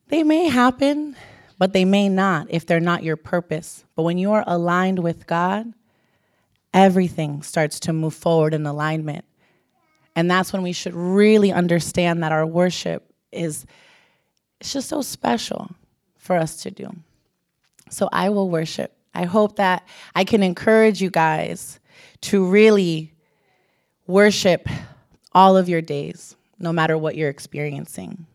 they 0.08 0.22
may 0.22 0.48
happen, 0.48 1.16
but 1.58 1.72
they 1.72 1.84
may 1.84 2.08
not 2.08 2.48
if 2.50 2.66
they're 2.66 2.80
not 2.80 3.04
your 3.04 3.16
purpose. 3.16 3.84
But 3.94 4.02
when 4.02 4.18
you're 4.18 4.44
aligned 4.46 4.98
with 4.98 5.26
God, 5.26 5.72
everything 6.74 7.42
starts 7.42 7.80
to 7.80 7.92
move 7.92 8.12
forward 8.12 8.52
in 8.52 8.66
alignment. 8.66 9.24
And 10.16 10.30
that's 10.30 10.52
when 10.52 10.62
we 10.62 10.72
should 10.72 10.94
really 10.94 11.52
understand 11.52 12.22
that 12.22 12.32
our 12.32 12.44
worship 12.44 13.10
is 13.32 13.64
it's 14.60 14.72
just 14.72 14.88
so 14.88 15.02
special 15.02 15.70
for 16.18 16.36
us 16.36 16.62
to 16.62 16.70
do. 16.70 16.88
So 17.90 18.08
I 18.12 18.30
will 18.30 18.48
worship. 18.48 18.96
I 19.14 19.24
hope 19.24 19.56
that 19.56 19.86
I 20.14 20.24
can 20.24 20.42
encourage 20.42 21.00
you 21.00 21.10
guys 21.10 21.78
to 22.22 22.44
really 22.44 23.12
worship 24.06 24.68
all 25.32 25.56
of 25.56 25.68
your 25.68 25.82
days, 25.82 26.34
no 26.58 26.72
matter 26.72 26.96
what 26.96 27.16
you're 27.16 27.28
experiencing. 27.28 28.26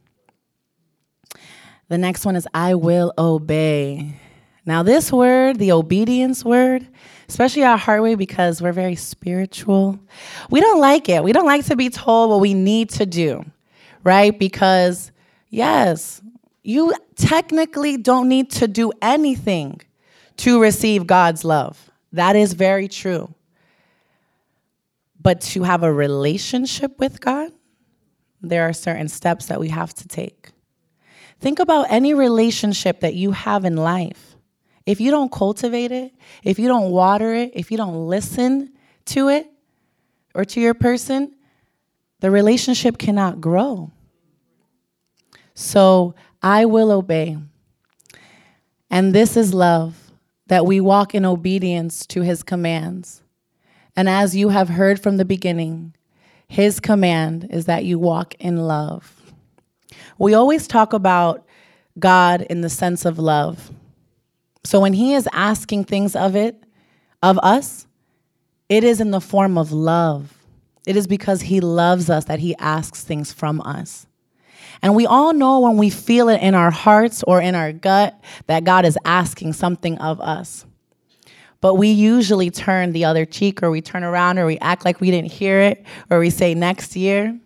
The 1.88 1.98
next 1.98 2.26
one 2.26 2.36
is 2.36 2.48
I 2.54 2.76
will 2.76 3.14
obey. 3.18 4.20
Now, 4.66 4.84
this 4.84 5.12
word, 5.12 5.58
the 5.58 5.72
obedience 5.72 6.46
word, 6.46 6.88
especially 7.30 7.64
our 7.64 7.76
at 7.76 7.80
Heartway 7.80 8.18
because 8.18 8.62
we're 8.62 8.74
very 8.74 8.96
spiritual. 8.96 10.00
We 10.50 10.60
don't 10.60 10.82
like 10.82 11.08
it. 11.08 11.24
We 11.24 11.32
don't 11.32 11.46
like 11.46 11.66
to 11.66 11.76
be 11.76 11.90
told 11.90 12.32
what 12.32 12.40
we 12.40 12.56
need 12.56 12.90
to 12.92 13.06
do, 13.06 13.46
right? 14.04 14.38
Because, 14.38 15.12
yes, 15.50 16.22
you 16.64 16.94
technically 17.16 17.98
don't 17.98 18.28
need 18.28 18.50
to 18.54 18.68
do 18.68 18.92
anything 19.02 19.80
to 20.38 20.60
receive 20.60 21.06
God's 21.06 21.46
love. 21.46 21.92
That 22.14 22.36
is 22.36 22.54
very 22.54 22.88
true. 22.88 23.34
But 25.22 25.42
to 25.42 25.64
have 25.64 25.84
a 25.84 25.94
relationship 25.94 26.98
with 26.98 27.22
God, 27.22 27.52
there 28.42 28.68
are 28.68 28.74
certain 28.74 29.08
steps 29.08 29.46
that 29.48 29.60
we 29.60 29.70
have 29.70 29.94
to 29.96 30.08
take. 30.08 30.50
Think 31.40 31.60
about 31.60 31.92
any 31.92 32.16
relationship 32.16 33.02
that 33.02 33.14
you 33.14 33.32
have 33.32 33.66
in 33.66 33.76
life 33.76 34.29
if 34.90 35.00
you 35.00 35.12
don't 35.12 35.32
cultivate 35.32 35.92
it, 35.92 36.12
if 36.44 36.58
you 36.58 36.68
don't 36.68 36.90
water 36.90 37.32
it, 37.36 37.52
if 37.54 37.70
you 37.70 37.78
don't 37.78 38.08
listen 38.08 38.74
to 39.06 39.30
it 39.30 39.48
or 40.34 40.44
to 40.44 40.60
your 40.60 40.74
person, 40.74 41.36
the 42.22 42.32
relationship 42.32 42.98
cannot 42.98 43.40
grow. 43.40 43.92
So 45.54 46.16
I 46.42 46.66
will 46.66 46.90
obey. 46.92 47.38
And 48.90 49.14
this 49.14 49.38
is 49.38 49.54
love, 49.54 50.10
that 50.48 50.66
we 50.66 50.82
walk 50.82 51.14
in 51.14 51.24
obedience 51.24 52.04
to 52.08 52.22
his 52.22 52.42
commands. 52.42 53.22
And 53.96 54.10
as 54.10 54.36
you 54.36 54.50
have 54.50 54.70
heard 54.70 55.00
from 55.00 55.18
the 55.18 55.26
beginning, 55.26 55.94
his 56.48 56.80
command 56.80 57.48
is 57.52 57.66
that 57.66 57.86
you 57.86 58.00
walk 58.00 58.34
in 58.40 58.58
love. 58.58 59.32
We 60.18 60.34
always 60.34 60.68
talk 60.68 60.94
about 60.94 61.46
God 62.00 62.42
in 62.42 62.62
the 62.62 62.70
sense 62.70 63.06
of 63.06 63.20
love. 63.20 63.70
So 64.64 64.80
when 64.80 64.94
he 64.94 65.14
is 65.14 65.28
asking 65.32 65.86
things 65.86 66.16
of 66.16 66.36
it, 66.36 66.62
of 67.22 67.38
us, 67.40 67.88
it 68.68 68.84
is 68.84 69.02
in 69.02 69.12
the 69.12 69.22
form 69.22 69.58
of 69.58 69.72
love. 69.72 70.36
It 70.86 70.96
is 70.96 71.08
because 71.08 71.42
he 71.42 71.60
loves 71.60 72.10
us 72.10 72.26
that 72.26 72.40
he 72.40 72.56
asks 72.58 73.04
things 73.04 73.34
from 73.34 73.62
us. 73.62 74.06
And 74.82 74.96
we 74.96 75.06
all 75.06 75.34
know 75.34 75.60
when 75.60 75.78
we 75.78 75.90
feel 75.90 76.30
it 76.30 76.42
in 76.42 76.56
our 76.56 76.72
hearts 76.72 77.24
or 77.24 77.42
in 77.42 77.56
our 77.56 77.74
gut 77.74 78.20
that 78.48 78.64
God 78.64 78.86
is 78.86 78.98
asking 79.06 79.54
something 79.54 79.98
of 79.98 80.22
us. 80.22 80.66
But 81.62 81.76
we 81.76 81.90
usually 81.90 82.50
turn 82.50 82.94
the 82.94 83.04
other 83.04 83.26
cheek 83.26 83.62
or 83.62 83.70
we 83.70 83.82
turn 83.82 84.04
around 84.04 84.40
or 84.40 84.46
we 84.46 84.58
act 84.60 84.86
like 84.86 85.02
we 85.02 85.12
didn't 85.12 85.32
hear 85.32 85.60
it 85.60 85.86
or 86.10 86.20
we 86.20 86.30
say 86.30 86.54
next 86.54 86.96
year. 86.96 87.38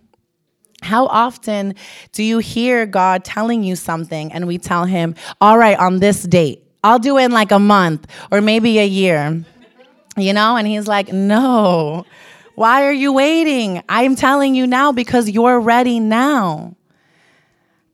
How 0.83 1.07
often 1.07 1.75
do 2.11 2.21
you 2.21 2.37
hear 2.37 2.85
God 2.85 3.23
telling 3.23 3.63
you 3.63 3.75
something 3.75 4.31
and 4.31 4.45
we 4.45 4.57
tell 4.57 4.85
him, 4.85 5.15
all 5.41 5.57
right, 5.57 5.79
on 5.79 5.99
this 5.99 6.23
date, 6.23 6.63
I'll 6.83 6.99
do 6.99 7.17
it 7.17 7.25
in 7.25 7.31
like 7.31 7.51
a 7.51 7.59
month 7.59 8.07
or 8.31 8.41
maybe 8.41 8.79
a 8.79 8.85
year. 8.85 9.43
You 10.15 10.33
know, 10.33 10.57
and 10.57 10.67
he's 10.67 10.87
like, 10.87 11.11
no. 11.11 12.05
Why 12.55 12.85
are 12.85 12.93
you 12.93 13.13
waiting? 13.13 13.81
I'm 13.89 14.15
telling 14.15 14.53
you 14.53 14.67
now 14.67 14.91
because 14.91 15.29
you're 15.29 15.59
ready 15.59 15.99
now. 15.99 16.75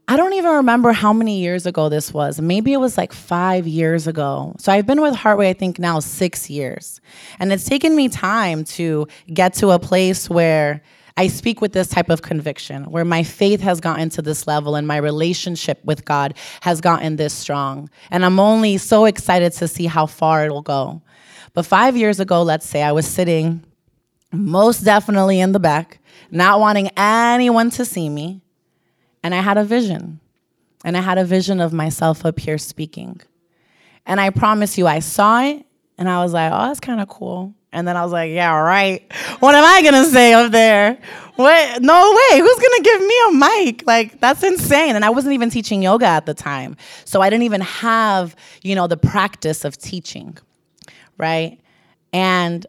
I 0.10 0.17
don't 0.17 0.34
even 0.34 0.50
remember 0.51 0.91
how 0.91 1.13
many 1.13 1.39
years 1.39 1.67
ago 1.67 1.88
this 1.88 2.12
was. 2.12 2.41
Maybe 2.41 2.74
it 2.74 2.77
was 2.77 2.98
like 2.98 3.13
five 3.13 3.67
years 3.67 4.08
ago. 4.08 4.55
So 4.58 4.72
I've 4.72 4.88
been 4.88 5.01
with 5.01 5.13
Heartway, 5.13 5.50
I 5.50 5.53
think 5.53 5.77
now 5.77 6.00
six 6.00 6.50
years. 6.50 7.00
And 7.38 7.53
it's 7.53 7.63
taken 7.63 7.96
me 7.96 8.10
time 8.10 8.63
to 8.65 9.08
get 9.31 9.53
to 9.55 9.69
a 9.69 9.77
place 9.77 10.27
where 10.27 10.81
I 11.20 11.28
speak 11.28 11.60
with 11.60 11.74
this 11.74 11.90
type 11.90 12.10
of 12.10 12.22
conviction, 12.22 12.86
where 12.86 13.04
my 13.04 13.24
faith 13.24 13.60
has 13.60 13.82
gotten 13.82 14.10
to 14.12 14.22
this 14.22 14.48
level 14.48 14.76
and 14.76 14.88
my 14.88 14.96
relationship 14.96 15.84
with 15.84 16.06
God 16.06 16.34
has 16.62 16.80
gotten 16.80 17.18
this 17.18 17.34
strong. 17.34 17.90
And 18.10 18.24
I'm 18.24 18.40
only 18.40 18.78
so 18.78 19.04
excited 19.04 19.52
to 19.52 19.68
see 19.68 19.86
how 19.88 20.06
far 20.06 20.46
it 20.46 20.50
will 20.50 20.62
go. 20.62 21.02
But 21.54 21.66
five 21.66 21.98
years 21.98 22.22
ago, 22.22 22.42
let's 22.42 22.66
say, 22.66 22.84
I 22.84 22.94
was 22.94 23.06
sitting 23.06 23.66
most 24.32 24.86
definitely 24.86 25.42
in 25.42 25.52
the 25.52 25.60
back, 25.60 26.00
not 26.32 26.62
wanting 26.62 26.90
anyone 26.96 27.70
to 27.72 27.84
see 27.84 28.08
me 28.08 28.40
and 29.22 29.36
I 29.36 29.42
had 29.42 29.58
a 29.58 29.66
vision. 29.66 30.22
And 30.86 30.96
I 30.96 31.02
had 31.02 31.18
a 31.18 31.26
vision 31.26 31.60
of 31.60 31.74
myself 31.74 32.26
up 32.26 32.40
here 32.40 32.58
speaking. 32.58 33.20
And 34.06 34.22
I 34.22 34.30
promise 34.30 34.78
you, 34.78 34.88
I 34.88 35.00
saw 35.00 35.42
it 35.42 35.66
and 35.98 36.08
I 36.08 36.24
was 36.24 36.32
like, 36.32 36.50
oh, 36.50 36.68
that's 36.68 36.80
kind 36.80 37.02
of 37.02 37.10
cool. 37.10 37.56
And 37.72 37.88
then 37.88 37.96
I 37.96 38.04
was 38.04 38.12
like, 38.12 38.32
yeah, 38.32 38.52
all 38.52 38.64
right. 38.64 39.04
What 39.40 39.54
am 39.54 39.64
I 39.64 39.84
gonna 39.84 40.06
say 40.06 40.34
up 40.34 40.52
there? 40.52 40.98
What? 41.36 41.82
No 41.82 42.18
way. 42.32 42.40
Who's 42.40 42.56
gonna 42.56 42.84
give 42.84 43.02
me 43.02 43.16
a 43.28 43.32
mic? 43.34 43.84
Like, 43.86 44.20
that's 44.20 44.44
insane. 44.44 44.96
And 44.96 45.06
I 45.06 45.12
wasn't 45.12 45.34
even 45.34 45.50
teaching 45.50 45.84
yoga 45.84 46.08
at 46.08 46.26
the 46.26 46.34
time. 46.34 46.76
So 47.06 47.22
I 47.22 47.30
didn't 47.30 47.44
even 47.44 47.62
have, 47.62 48.36
you 48.64 48.76
know, 48.76 48.88
the 48.88 48.98
practice 48.98 49.66
of 49.66 49.78
teaching, 49.78 50.38
right? 51.18 51.60
And 52.12 52.66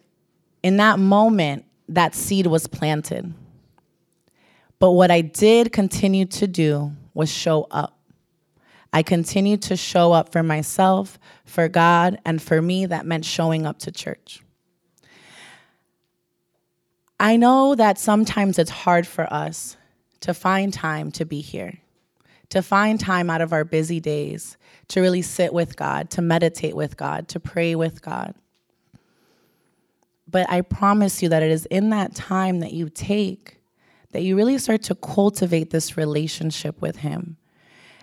in 0.62 0.76
that 0.76 0.98
moment, 0.98 1.64
that 1.88 2.14
seed 2.14 2.46
was 2.46 2.66
planted. 2.66 3.32
But 4.78 4.92
what 4.92 5.10
I 5.10 5.22
did 5.22 5.72
continue 5.72 6.26
to 6.26 6.46
do 6.46 6.92
was 7.14 7.30
show 7.30 7.66
up. 7.70 7.98
I 8.92 9.02
continued 9.02 9.62
to 9.62 9.76
show 9.76 10.12
up 10.12 10.32
for 10.32 10.42
myself, 10.42 11.18
for 11.44 11.68
God, 11.68 12.18
and 12.24 12.40
for 12.42 12.60
me, 12.60 12.86
that 12.86 13.06
meant 13.06 13.24
showing 13.24 13.66
up 13.66 13.78
to 13.80 13.92
church. 13.92 14.42
I 17.20 17.36
know 17.36 17.74
that 17.74 17.98
sometimes 17.98 18.58
it's 18.58 18.70
hard 18.70 19.06
for 19.06 19.30
us 19.30 19.76
to 20.20 20.32
find 20.32 20.72
time 20.72 21.12
to 21.12 21.26
be 21.26 21.42
here, 21.42 21.78
to 22.48 22.62
find 22.62 22.98
time 22.98 23.28
out 23.28 23.42
of 23.42 23.52
our 23.52 23.62
busy 23.62 24.00
days 24.00 24.56
to 24.88 25.02
really 25.02 25.20
sit 25.20 25.52
with 25.52 25.76
God, 25.76 26.08
to 26.12 26.22
meditate 26.22 26.74
with 26.74 26.96
God, 26.96 27.28
to 27.28 27.38
pray 27.38 27.74
with 27.74 28.00
God. 28.00 28.34
But 30.26 30.48
I 30.48 30.62
promise 30.62 31.22
you 31.22 31.28
that 31.28 31.42
it 31.42 31.50
is 31.50 31.66
in 31.66 31.90
that 31.90 32.14
time 32.14 32.60
that 32.60 32.72
you 32.72 32.88
take 32.88 33.58
that 34.12 34.22
you 34.22 34.34
really 34.34 34.56
start 34.56 34.82
to 34.84 34.94
cultivate 34.94 35.70
this 35.70 35.98
relationship 35.98 36.80
with 36.80 36.96
Him. 36.96 37.36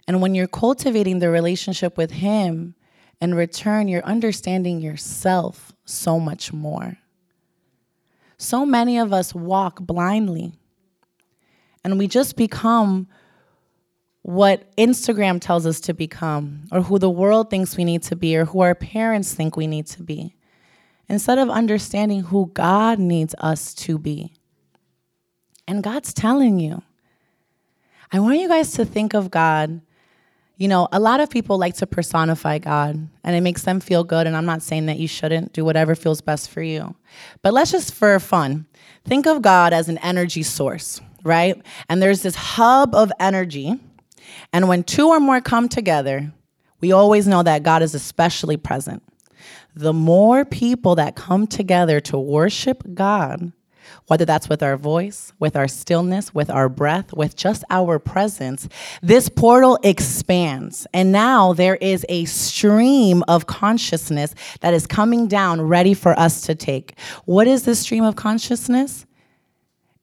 And 0.08 0.22
when 0.22 0.36
you're 0.36 0.48
cultivating 0.48 1.20
the 1.20 1.30
relationship 1.30 1.98
with 1.98 2.12
Him, 2.12 2.76
in 3.20 3.34
return, 3.34 3.88
you're 3.88 4.06
understanding 4.06 4.80
yourself 4.80 5.74
so 5.86 6.20
much 6.20 6.54
more. 6.54 6.98
So 8.38 8.66
many 8.66 9.00
of 9.00 9.12
us 9.12 9.34
walk 9.34 9.80
blindly, 9.82 10.54
and 11.84 11.98
we 11.98 12.08
just 12.08 12.36
become 12.36 13.08
what 14.22 14.76
Instagram 14.76 15.40
tells 15.40 15.66
us 15.66 15.80
to 15.82 15.94
become, 15.94 16.68
or 16.72 16.82
who 16.82 17.00
the 17.00 17.10
world 17.10 17.50
thinks 17.50 17.78
we 17.78 17.86
need 17.86 18.04
to 18.04 18.16
be, 18.16 18.38
or 18.38 18.46
who 18.46 18.60
our 18.60 18.76
parents 18.76 19.34
think 19.34 19.56
we 19.56 19.68
need 19.68 19.88
to 19.88 20.04
be, 20.04 20.36
instead 21.10 21.40
of 21.40 21.50
understanding 21.50 22.22
who 22.22 22.52
God 22.54 23.00
needs 23.00 23.34
us 23.40 23.74
to 23.74 23.98
be. 23.98 24.34
And 25.68 25.82
God's 25.82 26.14
telling 26.14 26.60
you. 26.60 26.84
I 28.12 28.20
want 28.20 28.40
you 28.40 28.48
guys 28.48 28.72
to 28.74 28.86
think 28.86 29.14
of 29.14 29.32
God. 29.32 29.82
You 30.58 30.68
know, 30.68 30.88
a 30.92 31.00
lot 31.00 31.20
of 31.20 31.30
people 31.30 31.60
like 31.60 31.76
to 31.76 31.88
personify 31.88 32.58
God 32.58 33.08
and 33.24 33.36
it 33.36 33.42
makes 33.42 33.62
them 33.62 33.80
feel 33.80 34.04
good. 34.04 34.26
And 34.26 34.36
I'm 34.36 34.46
not 34.46 34.64
saying 34.64 34.88
that 34.88 34.98
you 34.98 35.08
shouldn't 35.08 35.54
do 35.54 35.64
whatever 35.64 35.94
feels 35.94 36.20
best 36.20 36.50
for 36.50 36.64
you. 36.64 36.96
But 37.44 37.54
let's 37.54 37.72
just, 37.72 37.94
for 37.94 38.20
fun, 38.20 38.66
think 39.06 39.28
of 39.28 39.44
God 39.44 39.72
as 39.72 39.88
an 39.88 40.00
energy 40.00 40.42
source, 40.42 41.00
right? 41.24 41.62
And 41.90 42.02
there's 42.02 42.24
this 42.24 42.36
hub 42.36 42.96
of 42.96 43.12
energy. 43.20 43.80
And 44.52 44.68
when 44.68 44.84
two 44.84 45.10
or 45.10 45.20
more 45.20 45.42
come 45.42 45.70
together, 45.70 46.34
we 46.82 46.92
always 46.92 47.28
know 47.28 47.44
that 47.44 47.62
God 47.62 47.84
is 47.84 47.94
especially 47.94 48.58
present. 48.58 49.04
The 49.76 49.94
more 49.94 50.44
people 50.44 50.96
that 50.96 51.16
come 51.16 51.46
together 51.46 52.00
to 52.02 52.18
worship 52.18 52.84
God, 52.96 53.52
whether 54.08 54.26
that's 54.26 54.50
with 54.50 54.64
our 54.64 54.78
voice, 54.78 55.34
with 55.40 55.56
our 55.56 55.68
stillness, 55.68 56.34
with 56.34 56.50
our 56.50 56.70
breath, 56.70 57.14
with 57.14 57.36
just 57.36 57.64
our 57.70 58.00
presence, 58.00 58.68
this 59.02 59.30
portal 59.30 59.80
expands. 59.84 60.88
And 60.94 61.12
now 61.12 61.54
there 61.54 61.76
is 61.76 62.06
a 62.10 62.26
stream 62.26 63.24
of 63.28 63.48
consciousness 63.48 64.34
that 64.62 64.74
is 64.74 64.88
coming 64.88 65.28
down 65.28 65.62
ready 65.62 65.94
for 65.94 66.18
us 66.20 66.42
to 66.42 66.56
take. 66.56 66.98
What 67.26 67.48
is 67.48 67.64
this 67.64 67.80
stream 67.80 68.04
of 68.04 68.16
consciousness? 68.16 69.06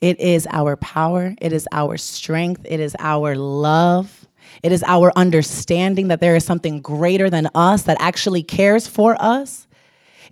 It 0.00 0.20
is 0.20 0.46
our 0.50 0.76
power, 0.76 1.34
it 1.40 1.52
is 1.52 1.66
our 1.72 1.96
strength, 1.96 2.66
it 2.68 2.78
is 2.80 2.94
our 2.98 3.34
love. 3.36 4.26
It 4.62 4.72
is 4.72 4.82
our 4.86 5.12
understanding 5.16 6.08
that 6.08 6.20
there 6.20 6.36
is 6.36 6.44
something 6.44 6.80
greater 6.80 7.28
than 7.28 7.48
us 7.54 7.82
that 7.82 7.96
actually 8.00 8.42
cares 8.42 8.86
for 8.86 9.16
us. 9.20 9.66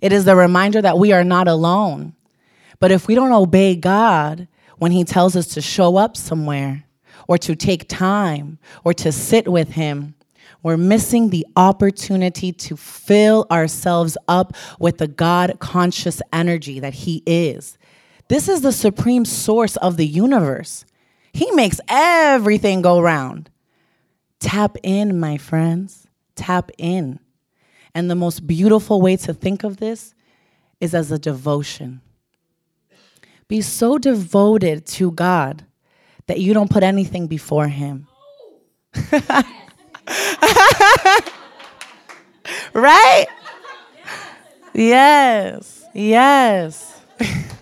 It 0.01 0.11
is 0.11 0.25
the 0.25 0.35
reminder 0.35 0.81
that 0.81 0.97
we 0.97 1.11
are 1.11 1.23
not 1.23 1.47
alone. 1.47 2.13
But 2.83 2.91
if 2.91 3.07
we 3.07 3.15
don't 3.15 3.31
obey 3.31 3.77
God 3.77 4.49
when 4.77 4.91
He 4.91 5.05
tells 5.05 5.37
us 5.37 5.47
to 5.53 5.61
show 5.61 5.95
up 5.95 6.17
somewhere 6.17 6.83
or 7.29 7.37
to 7.37 7.55
take 7.55 7.87
time 7.87 8.59
or 8.83 8.93
to 8.95 9.09
sit 9.09 9.47
with 9.47 9.69
Him, 9.69 10.15
we're 10.63 10.75
missing 10.75 11.29
the 11.29 11.47
opportunity 11.55 12.51
to 12.51 12.75
fill 12.75 13.47
ourselves 13.49 14.17
up 14.27 14.53
with 14.79 14.97
the 14.97 15.07
God 15.07 15.59
conscious 15.61 16.21
energy 16.33 16.81
that 16.81 16.93
He 16.93 17.23
is. 17.25 17.77
This 18.27 18.49
is 18.49 18.59
the 18.59 18.73
supreme 18.73 19.23
source 19.23 19.77
of 19.77 19.95
the 19.95 20.05
universe. 20.05 20.83
He 21.31 21.49
makes 21.51 21.79
everything 21.87 22.81
go 22.81 22.99
round. 22.99 23.49
Tap 24.41 24.75
in, 24.83 25.21
my 25.21 25.37
friends. 25.37 26.09
Tap 26.35 26.69
in. 26.77 27.19
And 27.95 28.11
the 28.11 28.15
most 28.15 28.45
beautiful 28.45 29.01
way 29.01 29.15
to 29.15 29.33
think 29.33 29.63
of 29.63 29.77
this 29.77 30.13
is 30.81 30.93
as 30.93 31.13
a 31.13 31.17
devotion. 31.17 32.01
Be 33.47 33.61
so 33.61 33.97
devoted 33.97 34.85
to 34.87 35.11
God 35.11 35.65
that 36.27 36.39
you 36.39 36.53
don't 36.53 36.69
put 36.69 36.83
anything 36.83 37.27
before 37.27 37.67
Him. 37.67 38.07
right? 42.73 43.25
Yes, 44.73 45.85
yes. 45.93 47.01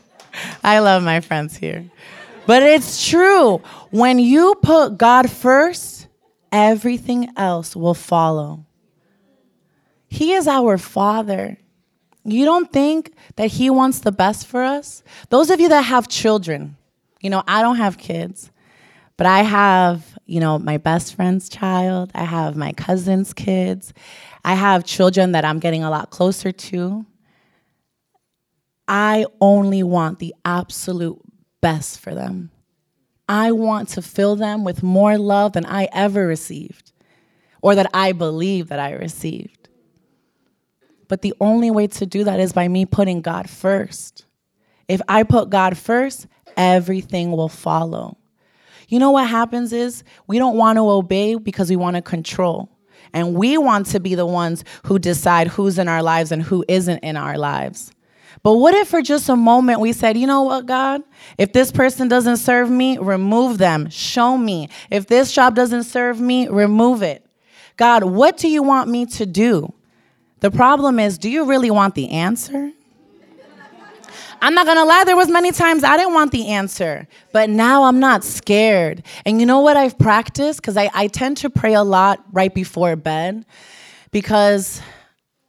I 0.64 0.80
love 0.80 1.04
my 1.04 1.20
friends 1.20 1.56
here. 1.56 1.90
But 2.46 2.64
it's 2.64 3.08
true. 3.08 3.58
When 3.92 4.20
you 4.20 4.56
put 4.62 4.98
God 4.98 5.30
first, 5.30 6.08
everything 6.52 7.30
else 7.38 7.76
will 7.76 7.94
follow. 7.94 8.66
He 10.08 10.34
is 10.34 10.48
our 10.48 10.78
Father. 10.78 11.58
You 12.24 12.46
don't 12.46 12.72
think 12.72 13.14
that 13.36 13.48
He 13.52 13.70
wants 13.70 14.00
the 14.00 14.12
best 14.12 14.48
for 14.48 14.64
us? 14.64 15.04
Those 15.30 15.50
of 15.50 15.60
you 15.60 15.70
that 15.70 15.82
have 15.82 16.08
children, 16.08 16.78
you 17.22 17.30
know, 17.30 17.44
I 17.48 17.62
don't 17.62 17.78
have 17.78 17.98
kids, 17.98 18.52
but 19.18 19.28
I 19.28 19.44
have, 19.44 20.18
you 20.26 20.40
know, 20.40 20.60
my 20.60 20.78
best 20.78 21.16
friend's 21.16 21.50
child, 21.50 22.12
I 22.14 22.24
have 22.24 22.56
my 22.56 22.74
cousin's 22.74 23.34
kids, 23.34 23.94
I 24.44 24.56
have 24.56 24.84
children 24.86 25.32
that 25.34 25.46
I'm 25.46 25.60
getting 25.60 25.84
a 25.84 25.90
lot 25.90 26.10
closer 26.10 26.52
to. 26.52 27.06
I 28.88 29.26
only 29.40 29.84
want 29.84 30.20
the 30.20 30.36
absolute 30.44 31.20
best 31.62 32.00
for 32.00 32.14
them. 32.14 32.52
I 33.30 33.54
want 33.54 33.90
to 33.90 34.02
fill 34.02 34.36
them 34.36 34.64
with 34.64 34.84
more 34.84 35.18
love 35.18 35.54
than 35.54 35.66
I 35.66 35.88
ever 35.94 36.28
received 36.28 36.92
or 37.62 37.76
that 37.76 37.90
I 37.94 38.12
believe 38.12 38.68
that 38.68 38.80
I 38.80 38.92
received. 38.92 39.61
But 41.12 41.24
the 41.24 41.34
only 41.42 41.72
way 41.72 41.88
to 41.88 42.06
do 42.06 42.24
that 42.24 42.40
is 42.40 42.54
by 42.54 42.70
me 42.70 42.86
putting 42.86 43.20
God 43.20 43.50
first. 43.50 44.24
If 44.88 45.02
I 45.10 45.24
put 45.24 45.50
God 45.50 45.78
first, 45.78 46.26
everything 46.56 47.34
will 47.34 47.50
follow. 47.50 48.18
You 48.88 48.98
know 48.98 49.12
what 49.12 49.28
happens 49.28 49.74
is 49.74 50.06
we 50.28 50.38
don't 50.38 50.56
want 50.56 50.78
to 50.78 50.90
obey 50.90 51.36
because 51.36 51.70
we 51.70 51.76
want 51.76 51.98
to 51.98 52.02
control. 52.02 52.70
And 53.12 53.36
we 53.36 53.58
want 53.58 53.88
to 53.88 54.00
be 54.00 54.16
the 54.16 54.26
ones 54.26 54.64
who 54.86 55.00
decide 55.00 55.50
who's 55.50 55.78
in 55.78 55.90
our 55.90 56.02
lives 56.02 56.32
and 56.32 56.42
who 56.42 56.64
isn't 56.70 57.00
in 57.00 57.18
our 57.18 57.38
lives. 57.38 57.92
But 58.42 58.54
what 58.54 58.74
if 58.74 58.88
for 58.88 59.02
just 59.02 59.28
a 59.28 59.36
moment 59.36 59.82
we 59.82 59.92
said, 59.92 60.18
you 60.18 60.28
know 60.28 60.44
what, 60.44 60.66
God? 60.66 61.04
If 61.38 61.52
this 61.52 61.74
person 61.74 62.08
doesn't 62.08 62.38
serve 62.38 62.70
me, 62.70 62.98
remove 63.00 63.58
them. 63.58 63.90
Show 63.90 64.38
me. 64.38 64.70
If 64.90 65.08
this 65.08 65.34
job 65.34 65.56
doesn't 65.56 65.84
serve 65.84 66.22
me, 66.22 66.48
remove 66.48 67.04
it. 67.04 67.26
God, 67.76 68.06
what 68.06 68.38
do 68.38 68.48
you 68.48 68.64
want 68.64 68.90
me 68.90 69.06
to 69.08 69.26
do? 69.26 69.74
The 70.42 70.52
problem 70.52 71.00
is, 71.00 71.18
do 71.18 71.30
you 71.30 71.46
really 71.46 71.72
want 71.72 71.96
the 71.96 72.10
answer? 72.10 72.72
I'm 74.44 74.56
not 74.56 74.66
gonna 74.66 74.86
lie, 74.86 75.04
there 75.04 75.16
was 75.16 75.30
many 75.30 75.52
times 75.52 75.84
I 75.84 75.98
didn't 75.98 76.16
want 76.16 76.32
the 76.32 76.48
answer, 76.48 77.08
but 77.32 77.48
now 77.48 77.84
I'm 77.84 78.00
not 78.00 78.24
scared. 78.24 79.04
And 79.24 79.40
you 79.40 79.46
know 79.46 79.60
what 79.60 79.78
I've 79.78 80.00
practiced? 80.00 80.62
Because 80.62 80.78
I, 80.78 80.90
I 80.96 81.08
tend 81.08 81.38
to 81.38 81.50
pray 81.52 81.76
a 81.76 81.84
lot 81.84 82.24
right 82.32 82.54
before 82.54 82.96
bed 82.96 83.46
because 84.10 84.82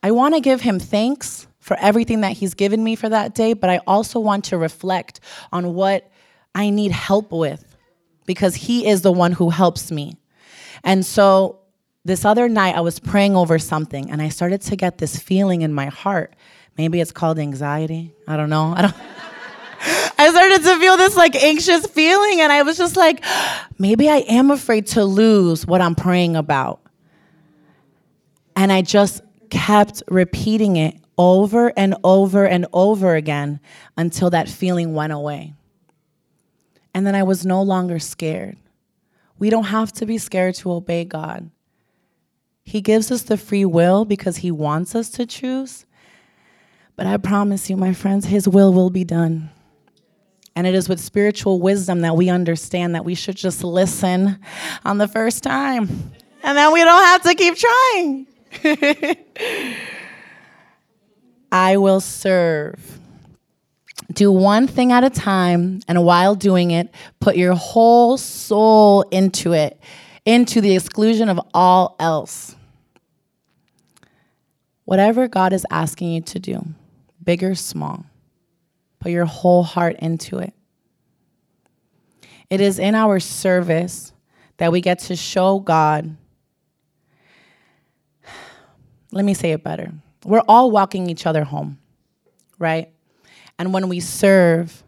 I 0.02 0.10
want 0.10 0.34
to 0.34 0.40
give 0.40 0.60
him 0.60 0.78
thanks 0.78 1.46
for 1.58 1.74
everything 1.80 2.20
that 2.20 2.32
he's 2.32 2.52
given 2.52 2.84
me 2.84 2.94
for 2.94 3.08
that 3.08 3.34
day, 3.34 3.54
but 3.54 3.70
I 3.70 3.78
also 3.86 4.20
want 4.20 4.44
to 4.46 4.58
reflect 4.58 5.20
on 5.52 5.72
what 5.72 6.10
I 6.54 6.68
need 6.68 6.92
help 6.92 7.32
with 7.32 7.76
because 8.26 8.54
he 8.54 8.86
is 8.86 9.00
the 9.00 9.12
one 9.12 9.32
who 9.32 9.48
helps 9.48 9.90
me. 9.90 10.18
And 10.84 11.06
so 11.06 11.61
this 12.04 12.24
other 12.24 12.48
night, 12.48 12.74
I 12.74 12.80
was 12.80 12.98
praying 12.98 13.36
over 13.36 13.58
something 13.58 14.10
and 14.10 14.20
I 14.20 14.28
started 14.28 14.60
to 14.62 14.76
get 14.76 14.98
this 14.98 15.18
feeling 15.18 15.62
in 15.62 15.72
my 15.72 15.86
heart. 15.86 16.34
Maybe 16.76 17.00
it's 17.00 17.12
called 17.12 17.38
anxiety. 17.38 18.14
I 18.26 18.36
don't 18.36 18.50
know. 18.50 18.72
I 18.76 18.82
don't. 18.82 18.94
I 20.18 20.30
started 20.30 20.62
to 20.62 20.78
feel 20.78 20.96
this 20.96 21.16
like 21.16 21.34
anxious 21.34 21.86
feeling, 21.86 22.40
and 22.40 22.52
I 22.52 22.62
was 22.62 22.78
just 22.78 22.96
like, 22.96 23.24
maybe 23.78 24.08
I 24.08 24.18
am 24.18 24.52
afraid 24.52 24.86
to 24.88 25.04
lose 25.04 25.66
what 25.66 25.80
I'm 25.80 25.96
praying 25.96 26.36
about. 26.36 26.80
And 28.54 28.72
I 28.72 28.82
just 28.82 29.22
kept 29.50 30.04
repeating 30.08 30.76
it 30.76 30.96
over 31.18 31.72
and 31.76 31.96
over 32.04 32.46
and 32.46 32.66
over 32.72 33.16
again 33.16 33.58
until 33.96 34.30
that 34.30 34.48
feeling 34.48 34.94
went 34.94 35.12
away. 35.12 35.54
And 36.94 37.04
then 37.04 37.16
I 37.16 37.24
was 37.24 37.44
no 37.44 37.60
longer 37.62 37.98
scared. 37.98 38.58
We 39.38 39.50
don't 39.50 39.64
have 39.64 39.92
to 39.94 40.06
be 40.06 40.18
scared 40.18 40.54
to 40.56 40.70
obey 40.70 41.04
God. 41.04 41.50
He 42.64 42.80
gives 42.80 43.10
us 43.10 43.22
the 43.22 43.36
free 43.36 43.64
will 43.64 44.04
because 44.04 44.38
He 44.38 44.50
wants 44.50 44.94
us 44.94 45.10
to 45.10 45.26
choose. 45.26 45.84
But 46.96 47.06
I 47.06 47.16
promise 47.16 47.68
you, 47.68 47.76
my 47.76 47.92
friends, 47.92 48.26
His 48.26 48.48
will 48.48 48.72
will 48.72 48.90
be 48.90 49.04
done. 49.04 49.50
And 50.54 50.66
it 50.66 50.74
is 50.74 50.88
with 50.88 51.00
spiritual 51.00 51.60
wisdom 51.60 52.02
that 52.02 52.14
we 52.14 52.28
understand 52.28 52.94
that 52.94 53.04
we 53.04 53.14
should 53.14 53.36
just 53.36 53.64
listen 53.64 54.38
on 54.84 54.98
the 54.98 55.08
first 55.08 55.42
time. 55.42 56.12
And 56.42 56.58
then 56.58 56.72
we 56.72 56.84
don't 56.84 57.04
have 57.04 57.22
to 57.22 57.34
keep 57.34 57.56
trying. 57.56 58.26
I 61.52 61.76
will 61.76 62.00
serve. 62.00 62.98
Do 64.12 64.30
one 64.30 64.66
thing 64.66 64.92
at 64.92 65.04
a 65.04 65.10
time, 65.10 65.80
and 65.88 66.04
while 66.04 66.34
doing 66.34 66.70
it, 66.70 66.92
put 67.20 67.36
your 67.36 67.54
whole 67.54 68.18
soul 68.18 69.02
into 69.10 69.52
it, 69.52 69.80
into 70.24 70.60
the 70.60 70.74
exclusion 70.74 71.28
of 71.28 71.40
all 71.52 71.96
else. 71.98 72.56
Whatever 74.84 75.28
God 75.28 75.52
is 75.52 75.66
asking 75.70 76.12
you 76.12 76.20
to 76.22 76.38
do, 76.38 76.64
big 77.22 77.42
or 77.42 77.54
small, 77.54 78.04
put 79.00 79.12
your 79.12 79.24
whole 79.24 79.62
heart 79.62 79.96
into 80.00 80.38
it. 80.38 80.52
It 82.50 82.60
is 82.60 82.78
in 82.78 82.94
our 82.94 83.18
service 83.18 84.12
that 84.58 84.72
we 84.72 84.80
get 84.80 84.98
to 85.00 85.16
show 85.16 85.58
God. 85.58 86.16
Let 89.12 89.24
me 89.24 89.34
say 89.34 89.52
it 89.52 89.64
better. 89.64 89.92
We're 90.24 90.42
all 90.46 90.70
walking 90.70 91.08
each 91.08 91.26
other 91.26 91.44
home, 91.44 91.78
right? 92.58 92.90
And 93.58 93.72
when 93.72 93.88
we 93.88 94.00
serve, 94.00 94.82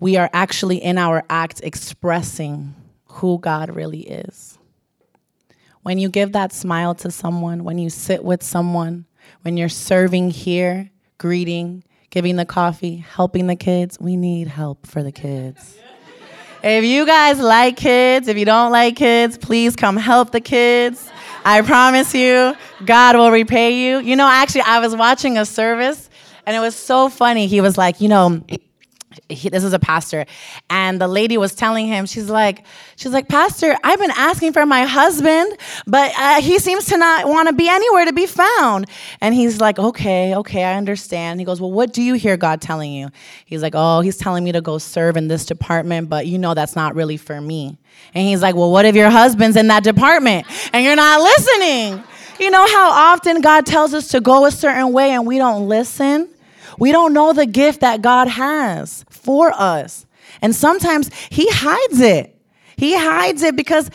we 0.00 0.16
are 0.16 0.30
actually 0.32 0.78
in 0.78 0.98
our 0.98 1.24
act 1.28 1.60
expressing 1.62 2.74
who 3.06 3.38
God 3.38 3.74
really 3.74 4.00
is. 4.00 4.55
When 5.86 5.98
you 5.98 6.08
give 6.08 6.32
that 6.32 6.52
smile 6.52 6.96
to 6.96 7.12
someone, 7.12 7.62
when 7.62 7.78
you 7.78 7.90
sit 7.90 8.24
with 8.24 8.42
someone, 8.42 9.04
when 9.42 9.56
you're 9.56 9.68
serving 9.68 10.32
here, 10.32 10.90
greeting, 11.16 11.84
giving 12.10 12.34
the 12.34 12.44
coffee, 12.44 12.96
helping 12.96 13.46
the 13.46 13.54
kids, 13.54 13.96
we 14.00 14.16
need 14.16 14.48
help 14.48 14.84
for 14.84 15.04
the 15.04 15.12
kids. 15.12 15.78
If 16.64 16.82
you 16.82 17.06
guys 17.06 17.38
like 17.38 17.76
kids, 17.76 18.26
if 18.26 18.36
you 18.36 18.44
don't 18.44 18.72
like 18.72 18.96
kids, 18.96 19.38
please 19.38 19.76
come 19.76 19.96
help 19.96 20.32
the 20.32 20.40
kids. 20.40 21.08
I 21.44 21.62
promise 21.62 22.12
you, 22.16 22.56
God 22.84 23.14
will 23.14 23.30
repay 23.30 23.86
you. 23.86 24.00
You 24.00 24.16
know, 24.16 24.26
actually, 24.26 24.62
I 24.62 24.80
was 24.80 24.96
watching 24.96 25.38
a 25.38 25.46
service 25.46 26.10
and 26.46 26.56
it 26.56 26.58
was 26.58 26.74
so 26.74 27.08
funny. 27.08 27.46
He 27.46 27.60
was 27.60 27.78
like, 27.78 28.00
you 28.00 28.08
know, 28.08 28.42
he, 29.28 29.48
this 29.48 29.64
is 29.64 29.72
a 29.72 29.78
pastor. 29.78 30.24
And 30.70 31.00
the 31.00 31.08
lady 31.08 31.36
was 31.38 31.54
telling 31.54 31.86
him 31.86 32.06
she's 32.06 32.28
like 32.30 32.64
she's 32.96 33.12
like 33.12 33.28
pastor 33.28 33.76
i've 33.84 33.98
been 33.98 34.12
asking 34.12 34.52
for 34.52 34.64
my 34.66 34.84
husband 34.84 35.56
but 35.86 36.12
uh, 36.16 36.40
he 36.40 36.58
seems 36.58 36.86
to 36.86 36.96
not 36.96 37.28
want 37.28 37.48
to 37.48 37.54
be 37.54 37.68
anywhere 37.68 38.04
to 38.04 38.12
be 38.12 38.26
found. 38.26 38.86
And 39.20 39.34
he's 39.34 39.60
like 39.60 39.78
okay 39.78 40.34
okay 40.34 40.64
i 40.64 40.74
understand. 40.74 41.40
He 41.40 41.46
goes 41.46 41.60
well 41.60 41.72
what 41.72 41.92
do 41.92 42.02
you 42.02 42.14
hear 42.14 42.36
god 42.36 42.60
telling 42.60 42.92
you? 42.92 43.10
He's 43.44 43.62
like 43.62 43.74
oh 43.74 44.00
he's 44.00 44.16
telling 44.16 44.44
me 44.44 44.52
to 44.52 44.60
go 44.60 44.78
serve 44.78 45.16
in 45.16 45.28
this 45.28 45.44
department 45.44 46.08
but 46.08 46.26
you 46.26 46.38
know 46.38 46.54
that's 46.54 46.76
not 46.76 46.94
really 46.94 47.16
for 47.16 47.40
me. 47.40 47.78
And 48.14 48.26
he's 48.26 48.42
like 48.42 48.54
well 48.54 48.70
what 48.70 48.84
if 48.84 48.94
your 48.94 49.10
husband's 49.10 49.56
in 49.56 49.68
that 49.68 49.84
department 49.84 50.46
and 50.72 50.84
you're 50.84 50.96
not 50.96 51.20
listening? 51.20 52.02
You 52.38 52.50
know 52.50 52.66
how 52.66 53.12
often 53.12 53.40
god 53.40 53.66
tells 53.66 53.94
us 53.94 54.08
to 54.08 54.20
go 54.20 54.44
a 54.46 54.50
certain 54.50 54.92
way 54.92 55.12
and 55.12 55.26
we 55.26 55.38
don't 55.38 55.68
listen 55.68 56.28
we 56.78 56.92
don't 56.92 57.12
know 57.12 57.32
the 57.32 57.46
gift 57.46 57.80
that 57.80 58.02
God 58.02 58.28
has 58.28 59.04
for 59.10 59.52
us. 59.54 60.06
And 60.42 60.54
sometimes 60.54 61.10
He 61.30 61.48
hides 61.50 62.00
it. 62.00 62.36
He 62.76 62.94
hides 62.96 63.42
it 63.42 63.56
because 63.56 63.90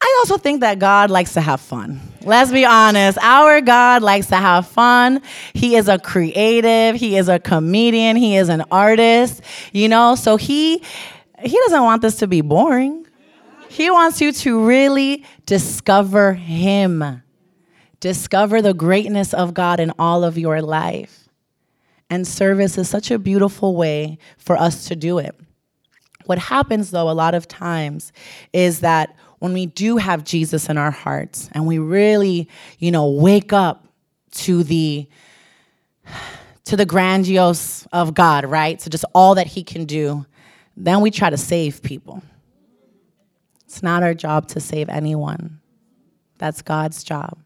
I 0.00 0.16
also 0.18 0.36
think 0.36 0.60
that 0.60 0.80
God 0.80 1.10
likes 1.10 1.34
to 1.34 1.40
have 1.40 1.60
fun. 1.60 2.00
Let's 2.22 2.50
be 2.50 2.64
honest. 2.64 3.18
Our 3.18 3.60
God 3.60 4.02
likes 4.02 4.26
to 4.28 4.36
have 4.36 4.66
fun. 4.66 5.22
He 5.54 5.76
is 5.76 5.88
a 5.88 5.98
creative, 5.98 6.96
He 6.96 7.16
is 7.16 7.28
a 7.28 7.38
comedian, 7.38 8.16
He 8.16 8.36
is 8.36 8.48
an 8.48 8.64
artist, 8.70 9.42
you 9.72 9.88
know, 9.88 10.14
so 10.14 10.36
He. 10.36 10.82
He 11.44 11.58
doesn't 11.64 11.82
want 11.82 12.02
this 12.02 12.16
to 12.16 12.26
be 12.26 12.40
boring. 12.40 13.06
He 13.68 13.90
wants 13.90 14.20
you 14.20 14.32
to 14.32 14.64
really 14.64 15.24
discover 15.46 16.34
Him. 16.34 17.22
Discover 18.00 18.62
the 18.62 18.74
greatness 18.74 19.32
of 19.32 19.54
God 19.54 19.80
in 19.80 19.92
all 19.98 20.24
of 20.24 20.36
your 20.36 20.60
life. 20.62 21.21
And 22.12 22.28
service 22.28 22.76
is 22.76 22.90
such 22.90 23.10
a 23.10 23.18
beautiful 23.18 23.74
way 23.74 24.18
for 24.36 24.54
us 24.54 24.84
to 24.88 24.94
do 24.94 25.16
it. 25.16 25.34
What 26.26 26.36
happens, 26.36 26.90
though, 26.90 27.08
a 27.08 27.12
lot 27.12 27.34
of 27.34 27.48
times 27.48 28.12
is 28.52 28.80
that 28.80 29.16
when 29.38 29.54
we 29.54 29.64
do 29.64 29.96
have 29.96 30.22
Jesus 30.22 30.68
in 30.68 30.76
our 30.76 30.90
hearts 30.90 31.48
and 31.52 31.66
we 31.66 31.78
really, 31.78 32.50
you 32.78 32.90
know, 32.90 33.08
wake 33.08 33.54
up 33.54 33.88
to 34.32 34.62
the 34.62 35.08
to 36.64 36.76
the 36.76 36.84
grandiose 36.84 37.86
of 37.94 38.12
God, 38.12 38.44
right? 38.44 38.78
So 38.78 38.90
just 38.90 39.06
all 39.14 39.36
that 39.36 39.46
he 39.46 39.64
can 39.64 39.86
do, 39.86 40.26
then 40.76 41.00
we 41.00 41.10
try 41.10 41.30
to 41.30 41.38
save 41.38 41.82
people. 41.82 42.22
It's 43.64 43.82
not 43.82 44.02
our 44.02 44.12
job 44.12 44.48
to 44.48 44.60
save 44.60 44.90
anyone. 44.90 45.60
That's 46.36 46.60
God's 46.60 47.04
job. 47.04 47.38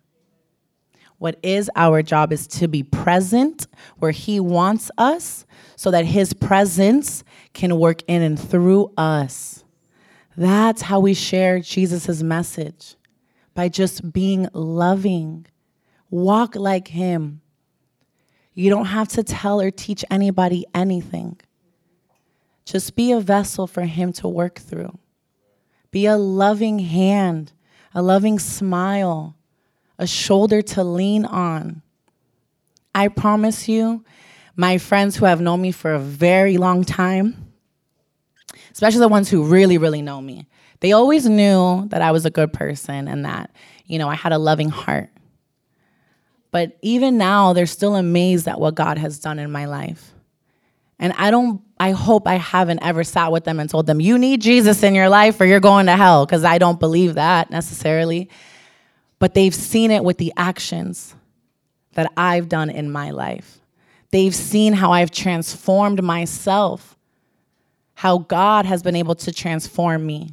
What 1.19 1.39
is 1.43 1.71
our 1.75 2.03
job 2.03 2.33
is 2.33 2.47
to 2.49 2.69
be 2.69 2.83
present 2.83 3.67
where 3.99 4.11
He 4.11 4.39
wants 4.39 4.91
us 4.99 5.47
so 5.77 5.91
that 5.91 6.05
His 6.05 6.33
presence 6.33 7.25
can 7.55 7.79
work 7.79 8.03
in 8.07 8.23
and 8.23 8.39
through 8.39 8.93
us. 8.97 9.65
That's 10.37 10.83
how 10.83 11.01
we 11.01 11.15
share 11.15 11.61
Jesus' 11.61 12.23
message 12.23 12.97
by 13.55 13.69
just 13.69 14.13
being 14.13 14.49
loving. 14.53 15.47
Walk 16.11 16.55
like 16.55 16.89
Him. 16.89 17.41
You 18.53 18.69
don't 18.71 18.87
have 18.87 19.09
to 19.09 19.23
tell 19.23 19.61
or 19.61 19.71
teach 19.71 20.05
anybody 20.11 20.67
anything. 20.75 21.41
Just 22.67 22.97
be 22.97 23.13
a 23.13 23.21
vessel 23.21 23.67
for 23.67 23.83
Him 23.83 24.13
to 24.15 24.29
work 24.29 24.59
through. 24.59 24.99
Be 25.91 26.05
a 26.05 26.17
loving 26.17 26.81
hand, 26.81 27.53
a 27.95 28.03
loving 28.03 28.39
smile 28.39 29.36
a 29.99 30.07
shoulder 30.07 30.63
to 30.63 30.85
lean 30.85 31.25
on. 31.25 31.83
I 32.95 33.09
promise 33.09 33.69
you, 33.69 34.05
my 34.57 34.79
friends 34.79 35.17
who 35.17 35.27
have 35.27 35.41
known 35.41 35.61
me 35.61 35.73
for 35.73 35.93
a 35.95 35.99
very 35.99 36.57
long 36.57 36.85
time, 36.85 37.53
especially 38.73 39.01
the 39.01 39.09
ones 39.09 39.29
who 39.29 39.45
really, 39.45 39.79
really 39.79 40.03
know 40.03 40.21
me, 40.21 40.47
they 40.81 40.93
always 40.93 41.27
knew 41.27 41.87
that 41.89 42.03
I 42.03 42.13
was 42.13 42.27
a 42.27 42.31
good 42.31 42.53
person 42.53 43.09
and 43.09 43.25
that, 43.25 43.51
you 43.87 43.99
know, 43.99 44.09
I 44.09 44.15
had 44.15 44.33
a 44.33 44.39
loving 44.39 44.69
heart. 44.69 45.11
But 46.51 46.77
even 46.81 47.19
now, 47.19 47.53
they're 47.53 47.67
still 47.67 47.97
amazed 47.97 48.49
at 48.49 48.61
what 48.61 48.75
God 48.75 48.99
has 48.99 49.19
done 49.19 49.39
in 49.39 49.51
my 49.51 49.67
life. 49.67 50.13
And 50.99 51.13
I 51.15 51.31
don't, 51.31 51.61
I 51.79 51.91
hope 51.91 52.27
I 52.27 52.37
haven't 52.37 52.83
ever 52.83 53.05
sat 53.05 53.31
with 53.31 53.45
them 53.45 53.61
and 53.61 53.69
told 53.69 53.87
them, 53.87 54.01
you 54.01 54.17
need 54.17 54.41
Jesus 54.41 54.83
in 54.83 54.95
your 54.95 55.11
life 55.11 55.39
or 55.39 55.45
you're 55.45 55.61
going 55.61 55.87
to 55.87 55.97
hell, 55.97 56.25
because 56.25 56.45
I 56.45 56.57
don't 56.57 56.81
believe 56.81 57.15
that 57.15 57.51
necessarily 57.51 58.31
but 59.19 59.35
they've 59.35 59.55
seen 59.55 59.91
it 59.91 60.05
with 60.05 60.19
the 60.19 60.33
actions 60.37 61.15
that 61.95 62.13
I've 62.17 62.49
done 62.49 62.71
in 62.71 62.91
my 62.91 63.11
life. 63.11 63.61
They've 64.11 64.35
seen 64.35 64.73
how 64.73 64.93
I've 64.93 65.11
transformed 65.11 66.03
myself, 66.03 66.97
how 67.95 68.19
God 68.19 68.67
has 68.67 68.83
been 68.83 68.97
able 68.97 69.15
to 69.17 69.33
transform 69.33 70.07
me. 70.07 70.31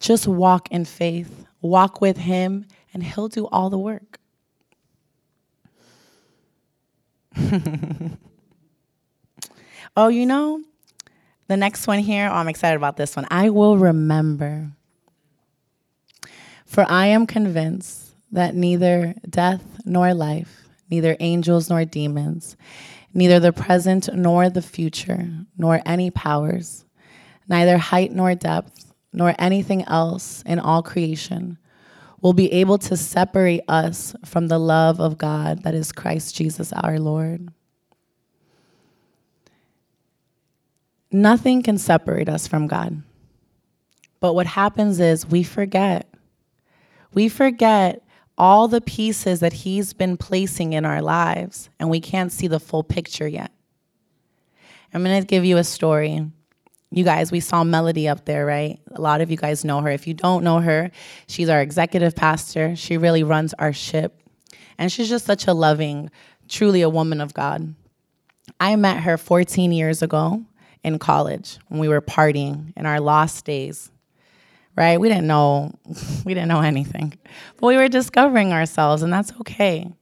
Just 0.00 0.26
walk 0.26 0.70
in 0.70 0.84
faith, 0.84 1.44
walk 1.60 2.00
with 2.00 2.18
Him, 2.18 2.66
and 2.94 3.02
He'll 3.02 3.28
do 3.28 3.46
all 3.46 3.70
the 3.70 3.78
work. 3.78 4.18
Oh, 9.96 10.08
you 10.08 10.24
know, 10.24 10.62
the 11.48 11.56
next 11.56 11.86
one 11.86 11.98
here, 11.98 12.28
oh, 12.30 12.34
I'm 12.34 12.48
excited 12.48 12.76
about 12.76 12.96
this 12.96 13.14
one. 13.14 13.26
I 13.30 13.50
will 13.50 13.76
remember. 13.76 14.72
For 16.72 16.90
I 16.90 17.08
am 17.08 17.26
convinced 17.26 18.14
that 18.30 18.54
neither 18.54 19.14
death 19.28 19.62
nor 19.84 20.14
life, 20.14 20.62
neither 20.88 21.18
angels 21.20 21.68
nor 21.68 21.84
demons, 21.84 22.56
neither 23.12 23.38
the 23.38 23.52
present 23.52 24.08
nor 24.14 24.48
the 24.48 24.62
future, 24.62 25.28
nor 25.58 25.82
any 25.84 26.10
powers, 26.10 26.86
neither 27.46 27.76
height 27.76 28.12
nor 28.12 28.34
depth, 28.34 28.94
nor 29.12 29.34
anything 29.38 29.84
else 29.84 30.42
in 30.46 30.58
all 30.58 30.82
creation 30.82 31.58
will 32.22 32.32
be 32.32 32.50
able 32.50 32.78
to 32.78 32.96
separate 32.96 33.64
us 33.68 34.16
from 34.24 34.48
the 34.48 34.58
love 34.58 34.98
of 34.98 35.18
God 35.18 35.64
that 35.64 35.74
is 35.74 35.92
Christ 35.92 36.34
Jesus 36.34 36.72
our 36.72 36.98
Lord. 36.98 37.50
Nothing 41.10 41.62
can 41.62 41.76
separate 41.76 42.30
us 42.30 42.46
from 42.46 42.66
God. 42.66 43.02
But 44.20 44.34
what 44.34 44.46
happens 44.46 45.00
is 45.00 45.26
we 45.26 45.42
forget. 45.42 46.08
We 47.14 47.28
forget 47.28 48.02
all 48.38 48.68
the 48.68 48.80
pieces 48.80 49.40
that 49.40 49.52
He's 49.52 49.92
been 49.92 50.16
placing 50.16 50.72
in 50.72 50.84
our 50.84 51.02
lives, 51.02 51.68
and 51.78 51.90
we 51.90 52.00
can't 52.00 52.32
see 52.32 52.46
the 52.46 52.60
full 52.60 52.82
picture 52.82 53.28
yet. 53.28 53.52
I'm 54.94 55.04
to 55.04 55.22
give 55.22 55.44
you 55.44 55.56
a 55.56 55.64
story. 55.64 56.26
You 56.90 57.04
guys, 57.04 57.32
we 57.32 57.40
saw 57.40 57.64
Melody 57.64 58.08
up 58.08 58.26
there, 58.26 58.44
right? 58.44 58.78
A 58.90 59.00
lot 59.00 59.22
of 59.22 59.30
you 59.30 59.36
guys 59.36 59.64
know 59.64 59.80
her. 59.80 59.90
If 59.90 60.06
you 60.06 60.12
don't 60.12 60.44
know 60.44 60.60
her, 60.60 60.90
she's 61.26 61.48
our 61.48 61.62
executive 61.62 62.14
pastor. 62.14 62.76
She 62.76 62.98
really 62.98 63.22
runs 63.22 63.54
our 63.54 63.72
ship. 63.72 64.20
And 64.76 64.92
she's 64.92 65.08
just 65.08 65.24
such 65.24 65.46
a 65.46 65.54
loving, 65.54 66.10
truly 66.48 66.82
a 66.82 66.90
woman 66.90 67.20
of 67.20 67.32
God. 67.32 67.74
I 68.60 68.76
met 68.76 69.04
her 69.04 69.16
14 69.16 69.72
years 69.72 70.02
ago 70.02 70.42
in 70.84 70.98
college 70.98 71.58
when 71.68 71.80
we 71.80 71.88
were 71.88 72.00
partying 72.00 72.72
in 72.76 72.84
our 72.84 73.00
lost 73.00 73.44
days. 73.44 73.91
Right? 74.76 74.98
We 74.98 75.08
didn't 75.08 75.26
know 75.26 75.72
we 76.24 76.34
didn't 76.34 76.48
know 76.48 76.60
anything. 76.60 77.14
But 77.58 77.66
we 77.66 77.76
were 77.76 77.88
discovering 77.88 78.52
ourselves 78.52 79.02
and 79.02 79.12
that's 79.12 79.32
okay. 79.40 79.92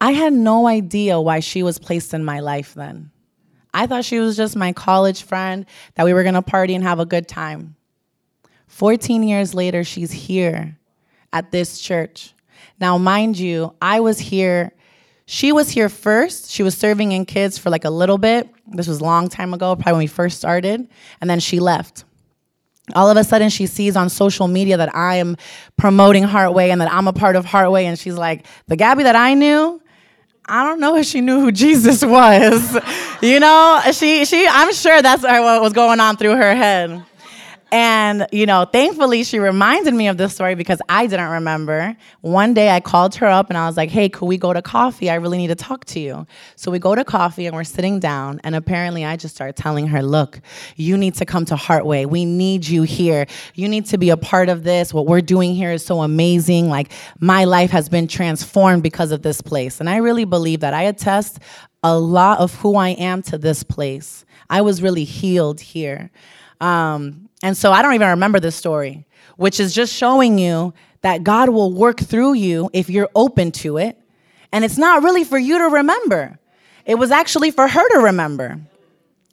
I 0.00 0.12
had 0.12 0.32
no 0.32 0.66
idea 0.66 1.20
why 1.20 1.40
she 1.40 1.62
was 1.62 1.78
placed 1.78 2.14
in 2.14 2.24
my 2.24 2.40
life 2.40 2.74
then. 2.74 3.10
I 3.72 3.86
thought 3.86 4.04
she 4.04 4.20
was 4.20 4.36
just 4.36 4.54
my 4.54 4.72
college 4.72 5.22
friend 5.22 5.66
that 5.94 6.04
we 6.04 6.12
were 6.12 6.22
going 6.22 6.34
to 6.34 6.42
party 6.42 6.74
and 6.74 6.84
have 6.84 7.00
a 7.00 7.06
good 7.06 7.26
time. 7.26 7.74
14 8.68 9.22
years 9.22 9.54
later, 9.54 9.82
she's 9.82 10.12
here 10.12 10.76
at 11.32 11.50
this 11.50 11.80
church. 11.80 12.34
Now, 12.78 12.98
mind 12.98 13.38
you, 13.38 13.74
I 13.80 14.00
was 14.00 14.18
here 14.18 14.72
she 15.26 15.52
was 15.52 15.70
here 15.70 15.88
first. 15.88 16.50
She 16.50 16.62
was 16.62 16.76
serving 16.76 17.12
in 17.12 17.24
kids 17.24 17.56
for 17.56 17.70
like 17.70 17.84
a 17.84 17.90
little 17.90 18.18
bit. 18.18 18.48
This 18.66 18.86
was 18.86 19.00
a 19.00 19.04
long 19.04 19.28
time 19.28 19.54
ago, 19.54 19.74
probably 19.74 19.92
when 19.92 19.98
we 20.00 20.06
first 20.06 20.36
started. 20.36 20.86
And 21.20 21.30
then 21.30 21.40
she 21.40 21.60
left. 21.60 22.04
All 22.94 23.08
of 23.08 23.16
a 23.16 23.24
sudden, 23.24 23.48
she 23.48 23.66
sees 23.66 23.96
on 23.96 24.10
social 24.10 24.46
media 24.46 24.76
that 24.76 24.94
I 24.94 25.16
am 25.16 25.36
promoting 25.78 26.24
Heartway 26.24 26.68
and 26.68 26.80
that 26.80 26.92
I'm 26.92 27.08
a 27.08 27.14
part 27.14 27.34
of 27.34 27.46
Heartway. 27.46 27.84
And 27.84 27.98
she's 27.98 28.16
like, 28.16 28.46
The 28.68 28.76
Gabby 28.76 29.04
that 29.04 29.16
I 29.16 29.34
knew, 29.34 29.80
I 30.46 30.64
don't 30.64 30.80
know 30.80 30.96
if 30.96 31.06
she 31.06 31.22
knew 31.22 31.40
who 31.40 31.50
Jesus 31.50 32.04
was. 32.04 32.78
you 33.22 33.40
know, 33.40 33.80
she, 33.92 34.26
she, 34.26 34.46
I'm 34.46 34.74
sure 34.74 35.00
that's 35.00 35.24
uh, 35.24 35.38
what 35.40 35.62
was 35.62 35.72
going 35.72 36.00
on 36.00 36.16
through 36.18 36.36
her 36.36 36.54
head. 36.54 37.02
And, 37.72 38.26
you 38.30 38.46
know, 38.46 38.64
thankfully 38.64 39.24
she 39.24 39.38
reminded 39.38 39.94
me 39.94 40.08
of 40.08 40.16
this 40.16 40.34
story 40.34 40.54
because 40.54 40.80
I 40.88 41.06
didn't 41.06 41.30
remember. 41.30 41.96
One 42.20 42.54
day 42.54 42.70
I 42.70 42.80
called 42.80 43.14
her 43.16 43.26
up 43.26 43.48
and 43.48 43.58
I 43.58 43.66
was 43.66 43.76
like, 43.76 43.90
hey, 43.90 44.08
could 44.08 44.26
we 44.26 44.38
go 44.38 44.52
to 44.52 44.62
coffee? 44.62 45.10
I 45.10 45.14
really 45.14 45.38
need 45.38 45.48
to 45.48 45.54
talk 45.54 45.84
to 45.86 46.00
you. 46.00 46.26
So 46.56 46.70
we 46.70 46.78
go 46.78 46.94
to 46.94 47.04
coffee 47.04 47.46
and 47.46 47.56
we're 47.56 47.64
sitting 47.64 47.98
down. 47.98 48.40
And 48.44 48.54
apparently 48.54 49.04
I 49.04 49.16
just 49.16 49.34
started 49.34 49.56
telling 49.56 49.88
her, 49.88 50.02
look, 50.02 50.40
you 50.76 50.96
need 50.96 51.14
to 51.14 51.24
come 51.24 51.44
to 51.46 51.56
Heartway. 51.56 52.06
We 52.06 52.24
need 52.24 52.66
you 52.66 52.82
here. 52.82 53.26
You 53.54 53.68
need 53.68 53.86
to 53.86 53.98
be 53.98 54.10
a 54.10 54.16
part 54.16 54.48
of 54.48 54.62
this. 54.62 54.94
What 54.94 55.06
we're 55.06 55.20
doing 55.20 55.54
here 55.54 55.72
is 55.72 55.84
so 55.84 56.02
amazing. 56.02 56.68
Like, 56.68 56.92
my 57.20 57.44
life 57.44 57.70
has 57.70 57.88
been 57.88 58.06
transformed 58.06 58.82
because 58.82 59.10
of 59.10 59.22
this 59.22 59.40
place. 59.40 59.80
And 59.80 59.90
I 59.90 59.96
really 59.96 60.24
believe 60.24 60.60
that. 60.60 60.74
I 60.74 60.82
attest 60.82 61.40
a 61.82 61.98
lot 61.98 62.38
of 62.38 62.54
who 62.54 62.76
I 62.76 62.90
am 62.90 63.22
to 63.22 63.38
this 63.38 63.62
place. 63.62 64.24
I 64.48 64.62
was 64.62 64.82
really 64.82 65.04
healed 65.04 65.60
here. 65.60 66.10
Um, 66.60 67.23
and 67.42 67.56
so 67.56 67.72
I 67.72 67.82
don't 67.82 67.94
even 67.94 68.08
remember 68.08 68.40
this 68.40 68.56
story, 68.56 69.06
which 69.36 69.60
is 69.60 69.74
just 69.74 69.94
showing 69.94 70.38
you 70.38 70.72
that 71.02 71.22
God 71.22 71.50
will 71.50 71.72
work 71.72 72.00
through 72.00 72.34
you 72.34 72.70
if 72.72 72.88
you're 72.88 73.10
open 73.14 73.52
to 73.52 73.76
it. 73.76 74.00
And 74.52 74.64
it's 74.64 74.78
not 74.78 75.02
really 75.02 75.24
for 75.24 75.38
you 75.38 75.58
to 75.58 75.64
remember, 75.64 76.38
it 76.86 76.94
was 76.96 77.10
actually 77.10 77.50
for 77.50 77.66
her 77.66 77.88
to 77.90 77.98
remember. 77.98 78.60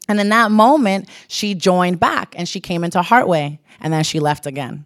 And 0.10 0.20
in 0.20 0.30
that 0.30 0.52
moment, 0.52 1.08
she 1.28 1.54
joined 1.56 2.00
back 2.00 2.34
and 2.38 2.48
she 2.48 2.60
came 2.60 2.84
into 2.84 3.00
Heartway 3.02 3.60
and 3.80 3.94
then 3.94 4.04
she 4.04 4.20
left 4.20 4.46
again. 4.46 4.86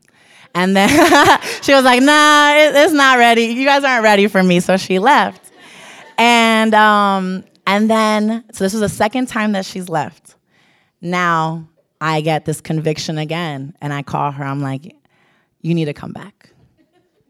And 0.54 0.76
then 0.76 0.90
she 1.62 1.74
was 1.74 1.84
like, 1.84 2.02
nah, 2.02 2.54
it, 2.56 2.76
it's 2.76 2.94
not 2.94 3.18
ready. 3.18 3.46
You 3.46 3.66
guys 3.66 3.84
aren't 3.84 4.04
ready 4.04 4.28
for 4.28 4.44
me. 4.44 4.60
So 4.60 4.78
she 4.78 5.00
left. 5.00 5.52
And, 6.18 6.74
um, 6.76 7.44
and 7.66 7.90
then, 7.90 8.44
so 8.52 8.64
this 8.64 8.74
was 8.74 8.82
the 8.82 8.90
second 8.90 9.28
time 9.28 9.54
that 9.54 9.66
she's 9.66 9.90
left. 9.90 10.36
Now, 11.02 11.68
I 12.02 12.22
get 12.22 12.46
this 12.46 12.62
conviction 12.62 13.18
again 13.18 13.76
and 13.82 13.94
I 13.94 14.04
call 14.04 14.32
her. 14.32 14.44
I'm 14.44 14.62
like, 14.62 14.96
you 15.62 15.74
need 15.74 15.86
to 15.86 15.94
come 15.94 16.12
back. 16.12 16.50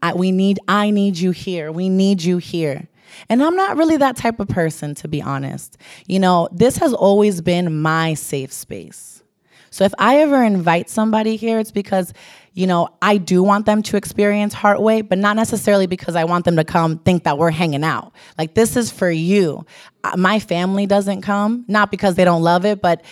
I, 0.02 0.14
we 0.14 0.30
need, 0.30 0.58
I 0.68 0.90
need 0.90 1.16
you 1.16 1.30
here. 1.30 1.72
We 1.72 1.88
need 1.88 2.22
you 2.22 2.38
here. 2.38 2.88
And 3.28 3.42
I'm 3.42 3.56
not 3.56 3.76
really 3.76 3.96
that 3.98 4.16
type 4.16 4.40
of 4.40 4.48
person, 4.48 4.94
to 4.96 5.08
be 5.08 5.22
honest. 5.22 5.78
You 6.06 6.18
know, 6.18 6.48
this 6.52 6.76
has 6.78 6.92
always 6.92 7.40
been 7.40 7.80
my 7.80 8.14
safe 8.14 8.52
space. 8.52 9.22
So 9.70 9.84
if 9.84 9.92
I 9.98 10.18
ever 10.18 10.42
invite 10.42 10.88
somebody 10.88 11.36
here, 11.36 11.58
it's 11.58 11.70
because, 11.70 12.12
you 12.54 12.66
know, 12.66 12.88
I 13.02 13.18
do 13.18 13.42
want 13.42 13.66
them 13.66 13.82
to 13.84 13.96
experience 13.96 14.54
Heartway, 14.54 15.06
but 15.06 15.18
not 15.18 15.36
necessarily 15.36 15.86
because 15.86 16.16
I 16.16 16.24
want 16.24 16.44
them 16.44 16.56
to 16.56 16.64
come 16.64 16.98
think 16.98 17.24
that 17.24 17.36
we're 17.36 17.50
hanging 17.50 17.84
out. 17.84 18.12
Like, 18.38 18.54
this 18.54 18.76
is 18.76 18.90
for 18.90 19.10
you. 19.10 19.66
Uh, 20.02 20.16
my 20.16 20.38
family 20.38 20.86
doesn't 20.86 21.22
come, 21.22 21.64
not 21.68 21.90
because 21.90 22.14
they 22.14 22.24
don't 22.24 22.42
love 22.42 22.64
it, 22.64 22.80
but 22.80 23.04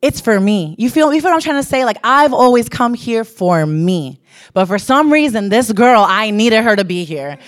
it's 0.00 0.20
for 0.20 0.38
me. 0.38 0.76
You 0.78 0.90
feel, 0.90 1.12
you 1.12 1.20
feel 1.20 1.30
what 1.30 1.36
I'm 1.36 1.40
trying 1.40 1.62
to 1.62 1.68
say? 1.68 1.84
Like, 1.84 1.98
I've 2.04 2.32
always 2.32 2.68
come 2.68 2.94
here 2.94 3.24
for 3.24 3.66
me. 3.66 4.20
But 4.54 4.66
for 4.66 4.78
some 4.78 5.12
reason, 5.12 5.48
this 5.48 5.72
girl, 5.72 6.04
I 6.06 6.30
needed 6.30 6.62
her 6.62 6.76
to 6.76 6.84
be 6.84 7.04
here. 7.04 7.38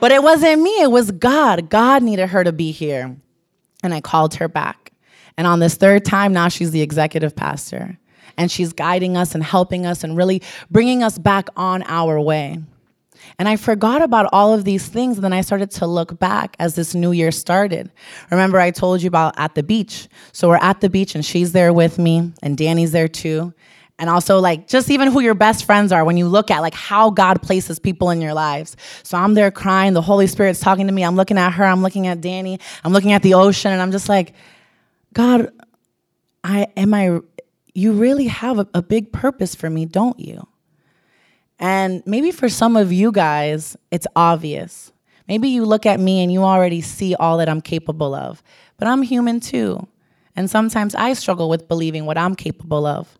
But 0.00 0.12
it 0.12 0.22
wasn't 0.22 0.62
me, 0.62 0.80
it 0.80 0.90
was 0.90 1.10
God. 1.10 1.68
God 1.68 2.02
needed 2.02 2.28
her 2.28 2.44
to 2.44 2.52
be 2.52 2.70
here. 2.70 3.16
And 3.82 3.92
I 3.92 4.00
called 4.00 4.34
her 4.36 4.48
back. 4.48 4.92
And 5.36 5.46
on 5.46 5.60
this 5.60 5.74
third 5.74 6.04
time, 6.04 6.32
now 6.32 6.48
she's 6.48 6.70
the 6.70 6.82
executive 6.82 7.36
pastor. 7.36 7.98
And 8.36 8.50
she's 8.50 8.72
guiding 8.72 9.16
us 9.16 9.34
and 9.34 9.42
helping 9.42 9.84
us 9.84 10.02
and 10.02 10.16
really 10.16 10.42
bringing 10.70 11.02
us 11.02 11.18
back 11.18 11.48
on 11.56 11.82
our 11.84 12.20
way. 12.20 12.60
And 13.38 13.48
I 13.48 13.56
forgot 13.56 14.02
about 14.02 14.28
all 14.32 14.52
of 14.52 14.64
these 14.64 14.88
things. 14.88 15.16
And 15.16 15.24
then 15.24 15.32
I 15.32 15.40
started 15.40 15.70
to 15.72 15.86
look 15.86 16.18
back 16.18 16.56
as 16.58 16.74
this 16.74 16.94
new 16.94 17.12
year 17.12 17.30
started. 17.30 17.90
Remember, 18.30 18.58
I 18.58 18.70
told 18.70 19.02
you 19.02 19.08
about 19.08 19.34
at 19.38 19.54
the 19.54 19.62
beach. 19.62 20.08
So 20.32 20.48
we're 20.48 20.56
at 20.56 20.80
the 20.80 20.90
beach, 20.90 21.14
and 21.14 21.24
she's 21.24 21.52
there 21.52 21.72
with 21.72 21.98
me, 21.98 22.32
and 22.42 22.56
Danny's 22.56 22.92
there 22.92 23.08
too. 23.08 23.52
And 24.00 24.08
also, 24.08 24.38
like, 24.38 24.68
just 24.68 24.90
even 24.90 25.10
who 25.10 25.20
your 25.20 25.34
best 25.34 25.64
friends 25.64 25.90
are 25.90 26.04
when 26.04 26.16
you 26.16 26.28
look 26.28 26.52
at, 26.52 26.60
like, 26.60 26.74
how 26.74 27.10
God 27.10 27.42
places 27.42 27.80
people 27.80 28.10
in 28.10 28.20
your 28.20 28.32
lives. 28.32 28.76
So 29.02 29.18
I'm 29.18 29.34
there 29.34 29.50
crying. 29.50 29.92
The 29.92 30.02
Holy 30.02 30.28
Spirit's 30.28 30.60
talking 30.60 30.86
to 30.86 30.92
me. 30.92 31.02
I'm 31.02 31.16
looking 31.16 31.36
at 31.36 31.50
her. 31.54 31.64
I'm 31.64 31.82
looking 31.82 32.06
at 32.06 32.20
Danny. 32.20 32.60
I'm 32.84 32.92
looking 32.92 33.12
at 33.12 33.22
the 33.24 33.34
ocean. 33.34 33.72
And 33.72 33.82
I'm 33.82 33.90
just 33.90 34.08
like, 34.08 34.34
God, 35.14 35.50
I 36.44 36.68
am 36.76 36.94
I, 36.94 37.18
you 37.74 37.92
really 37.92 38.28
have 38.28 38.60
a, 38.60 38.68
a 38.72 38.82
big 38.82 39.10
purpose 39.10 39.56
for 39.56 39.68
me, 39.68 39.84
don't 39.84 40.18
you? 40.20 40.46
And 41.58 42.02
maybe 42.06 42.30
for 42.30 42.48
some 42.48 42.76
of 42.76 42.92
you 42.92 43.10
guys, 43.10 43.76
it's 43.90 44.06
obvious. 44.14 44.92
Maybe 45.26 45.48
you 45.48 45.64
look 45.64 45.86
at 45.86 46.00
me 46.00 46.22
and 46.22 46.32
you 46.32 46.42
already 46.42 46.80
see 46.80 47.14
all 47.14 47.38
that 47.38 47.48
I'm 47.48 47.60
capable 47.60 48.14
of, 48.14 48.42
but 48.78 48.88
I'm 48.88 49.02
human 49.02 49.40
too. 49.40 49.86
And 50.36 50.48
sometimes 50.48 50.94
I 50.94 51.12
struggle 51.14 51.48
with 51.48 51.68
believing 51.68 52.06
what 52.06 52.16
I'm 52.16 52.34
capable 52.34 52.86
of, 52.86 53.18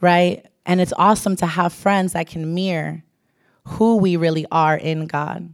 right? 0.00 0.46
And 0.66 0.80
it's 0.80 0.92
awesome 0.96 1.36
to 1.36 1.46
have 1.46 1.72
friends 1.72 2.12
that 2.12 2.26
can 2.26 2.54
mirror 2.54 3.02
who 3.64 3.96
we 3.96 4.16
really 4.16 4.46
are 4.52 4.76
in 4.76 5.06
God. 5.06 5.52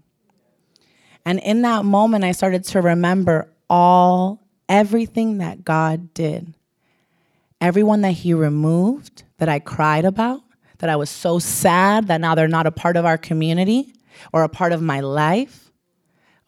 And 1.24 1.38
in 1.40 1.62
that 1.62 1.84
moment, 1.84 2.24
I 2.24 2.32
started 2.32 2.64
to 2.64 2.80
remember 2.80 3.52
all, 3.68 4.42
everything 4.68 5.38
that 5.38 5.64
God 5.64 6.12
did. 6.12 6.54
Everyone 7.60 8.00
that 8.00 8.12
He 8.12 8.34
removed, 8.34 9.22
that 9.38 9.48
I 9.48 9.58
cried 9.60 10.04
about, 10.04 10.42
that 10.80 10.90
I 10.90 10.96
was 10.96 11.08
so 11.08 11.38
sad 11.38 12.08
that 12.08 12.20
now 12.20 12.34
they're 12.34 12.48
not 12.48 12.66
a 12.66 12.72
part 12.72 12.96
of 12.96 13.04
our 13.04 13.16
community 13.16 13.94
or 14.32 14.42
a 14.42 14.48
part 14.48 14.72
of 14.72 14.82
my 14.82 15.00
life. 15.00 15.70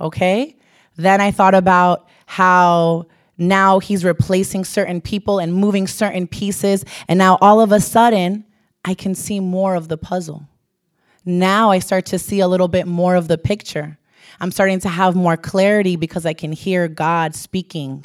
Okay? 0.00 0.56
Then 0.96 1.20
I 1.20 1.30
thought 1.30 1.54
about 1.54 2.08
how 2.26 3.06
now 3.38 3.78
he's 3.78 4.04
replacing 4.04 4.64
certain 4.64 5.00
people 5.00 5.38
and 5.38 5.54
moving 5.54 5.86
certain 5.86 6.26
pieces. 6.26 6.84
And 7.08 7.18
now 7.18 7.38
all 7.40 7.60
of 7.60 7.72
a 7.72 7.80
sudden, 7.80 8.44
I 8.84 8.94
can 8.94 9.14
see 9.14 9.40
more 9.40 9.74
of 9.74 9.88
the 9.88 9.96
puzzle. 9.96 10.48
Now 11.24 11.70
I 11.70 11.78
start 11.78 12.06
to 12.06 12.18
see 12.18 12.40
a 12.40 12.48
little 12.48 12.68
bit 12.68 12.86
more 12.86 13.14
of 13.14 13.28
the 13.28 13.38
picture. 13.38 13.98
I'm 14.40 14.50
starting 14.50 14.80
to 14.80 14.88
have 14.88 15.14
more 15.14 15.36
clarity 15.36 15.96
because 15.96 16.26
I 16.26 16.32
can 16.32 16.52
hear 16.52 16.88
God 16.88 17.34
speaking. 17.34 18.04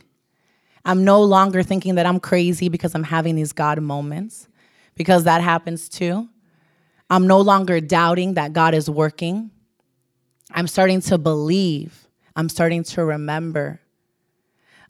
I'm 0.86 1.04
no 1.04 1.22
longer 1.22 1.64
thinking 1.64 1.96
that 1.96 2.06
I'm 2.06 2.20
crazy 2.20 2.70
because 2.70 2.96
I'm 2.96 3.04
having 3.04 3.36
these 3.36 3.54
God 3.54 3.82
moments, 3.82 4.48
because 4.98 5.24
that 5.24 5.42
happens 5.42 5.88
too. 5.88 6.28
I'm 7.10 7.28
no 7.28 7.40
longer 7.40 7.80
doubting 7.80 8.34
that 8.34 8.54
God 8.54 8.74
is 8.74 8.90
working. 8.90 9.52
I'm 10.52 10.68
starting 10.68 11.02
to 11.02 11.18
believe. 11.18 12.08
I'm 12.36 12.50
starting 12.50 12.84
to 12.84 13.06
remember. 13.06 13.80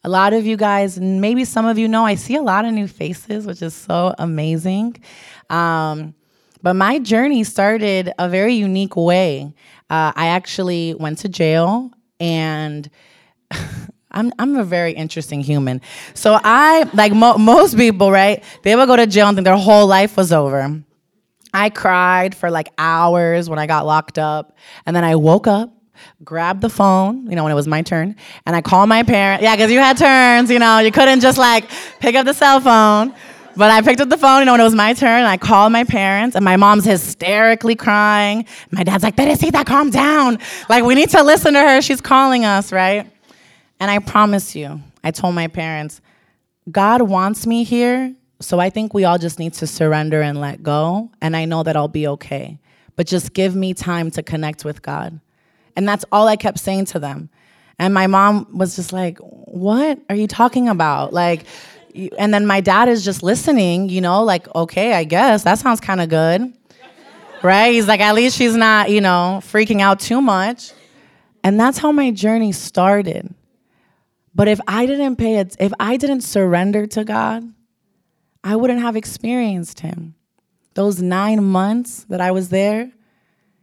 A 0.04 0.10
lot 0.10 0.34
of 0.34 0.46
you 0.46 0.58
guys, 0.58 1.00
maybe 1.00 1.43
some 1.46 1.65
of 1.65 1.78
you 1.78 1.88
know, 1.88 2.06
I 2.06 2.15
see 2.15 2.36
a 2.36 2.41
lot 2.41 2.65
of 2.65 2.74
new 2.74 2.88
faces, 2.88 3.46
which 3.46 3.62
is 3.62 3.74
so 3.74 4.15
amazing. 4.17 4.96
Um, 5.50 6.15
but 6.62 6.74
my 6.74 7.00
journey 7.00 7.43
started 7.43 8.12
a 8.17 8.30
very 8.30 8.54
unique 8.54 8.96
way. 8.96 9.54
Uh, 9.89 10.12
I 10.15 10.28
actually 10.28 10.93
went 10.96 11.20
to 11.20 11.30
jail 11.30 11.91
and 12.20 12.89
I'm, 14.17 14.34
I'm 14.39 14.56
a 14.56 14.63
very 14.63 14.93
interesting 14.93 15.41
human. 15.41 15.80
So 16.15 16.39
I, 16.43 16.89
like 16.93 17.13
mo- 17.13 17.38
most 17.38 17.77
people, 17.77 18.12
right? 18.12 18.43
They 18.63 18.75
would 18.75 18.88
go 18.88 18.95
to 18.95 19.06
jail 19.06 19.27
and 19.27 19.38
think 19.38 19.45
their 19.45 19.56
whole 19.56 19.86
life 19.86 20.17
was 20.17 20.34
over. 20.34 20.82
I 21.53 21.69
cried 21.69 22.34
for 22.34 22.49
like 22.49 22.69
hours 22.77 23.49
when 23.49 23.60
I 23.60 23.67
got 23.67 23.86
locked 23.86 24.17
up. 24.17 24.58
And 24.86 24.95
then 24.95 25.03
I 25.03 25.15
woke 25.15 25.45
up, 25.45 25.71
grabbed 26.23 26.62
the 26.62 26.69
phone, 26.69 27.30
you 27.30 27.36
know, 27.36 27.43
when 27.43 27.51
it 27.51 27.56
was 27.56 27.67
my 27.67 27.84
turn, 27.84 28.15
and 28.45 28.56
I 28.56 28.62
called 28.62 28.89
my 28.89 29.03
parents. 29.03 29.43
Yeah, 29.43 29.56
because 29.56 29.71
you 29.71 29.80
had 29.80 29.97
turns, 29.97 30.49
you 30.49 30.60
know, 30.60 30.80
you 30.80 30.91
couldn't 30.91 31.19
just 31.19 31.38
like 31.38 31.69
pick 31.99 32.15
up 32.15 32.25
the 32.25 32.34
cell 32.34 32.60
phone. 32.60 33.13
But 33.56 33.71
I 33.71 33.82
picked 33.82 34.01
up 34.01 34.10
the 34.10 34.17
phone, 34.17 34.41
you 34.41 34.45
know, 34.45 34.53
when 34.53 34.62
it 34.62 34.65
was 34.65 34.75
my 34.75 34.93
turn, 34.93 35.19
and 35.19 35.27
I 35.27 35.38
called 35.38 35.71
my 35.71 35.84
parents, 35.84 36.36
and 36.36 36.45
my 36.45 36.58
mom's 36.58 36.86
hysterically 36.86 37.73
crying. 37.73 38.45
My 38.69 38.84
dad's 38.84 39.03
like, 39.03 39.15
Teresita, 39.15 39.63
calm 39.65 39.89
down. 39.89 40.38
Like, 40.69 40.84
we 40.84 40.93
need 40.93 41.10
to 41.10 41.23
listen 41.23 41.53
to 41.53 41.60
her. 41.60 41.82
She's 41.82 41.99
calling 41.99 42.45
us, 42.45 42.71
right? 42.71 43.12
And 43.80 43.92
I 43.92 44.00
promise 44.00 44.56
you, 44.56 44.82
I 45.04 45.12
told 45.12 45.36
my 45.36 45.48
parents, 45.48 46.02
God 46.72 47.02
wants 47.04 47.46
me 47.46 47.63
here 47.63 48.16
so 48.40 48.60
I 48.60 48.70
think 48.70 48.94
we 48.94 49.04
all 49.04 49.18
just 49.18 49.40
need 49.40 49.54
to 49.56 49.68
surrender 49.68 50.22
and 50.22 50.40
let 50.40 50.62
go. 50.62 51.10
And 51.22 51.36
I 51.36 51.46
know 51.46 51.63
that 51.63 51.76
I'll 51.76 51.88
be 51.88 52.08
okay. 52.08 52.60
But 52.96 53.08
just 53.08 53.34
give 53.34 53.56
me 53.56 53.74
time 53.74 54.12
to 54.12 54.24
connect 54.24 54.63
with 54.63 54.82
God. 54.82 55.20
And 55.76 55.88
that's 55.88 56.06
all 56.12 56.28
I 56.28 56.36
kept 56.36 56.60
saying 56.60 56.86
to 56.86 57.00
them. 57.00 57.30
And 57.80 57.94
my 57.94 58.08
mom 58.08 58.48
was 58.58 58.76
just 58.76 58.92
like, 58.94 59.20
What 59.20 60.00
are 60.10 60.16
you 60.16 60.28
talking 60.28 60.70
about? 60.70 61.13
Like, 61.13 61.46
and 62.18 62.34
then 62.34 62.46
my 62.46 62.62
dad 62.62 62.90
is 62.90 63.04
just 63.04 63.24
listening, 63.24 63.90
you 63.90 64.02
know, 64.02 64.24
like, 64.24 64.54
okay, 64.56 64.94
I 64.94 65.04
guess 65.04 65.44
that 65.44 65.60
sounds 65.60 65.80
kind 65.80 66.02
of 66.02 66.10
good. 66.10 66.54
right? 67.44 67.72
He's 67.72 67.88
like, 67.88 68.00
At 68.00 68.16
least 68.16 68.38
she's 68.38 68.56
not, 68.56 68.90
you 68.90 69.02
know, 69.02 69.42
freaking 69.44 69.82
out 69.82 70.00
too 70.00 70.22
much. 70.22 70.72
And 71.44 71.60
that's 71.60 71.78
how 71.78 71.92
my 71.92 72.12
journey 72.12 72.52
started. 72.52 73.34
But 74.38 74.47
if 74.47 74.60
I 74.67 74.86
didn't 74.86 75.15
pay 75.15 75.38
it, 75.38 75.56
if 75.60 75.73
I 75.80 75.97
didn't 75.97 76.21
surrender 76.21 76.86
to 76.86 77.04
God, 77.04 77.52
I 78.43 78.56
wouldn't 78.56 78.82
have 78.82 78.95
experienced 78.95 79.80
him. 79.80 80.13
Those 80.76 81.02
nine 81.02 81.43
months 81.43 82.04
that 82.08 82.21
I 82.21 82.30
was 82.30 82.50
there, 82.50 82.91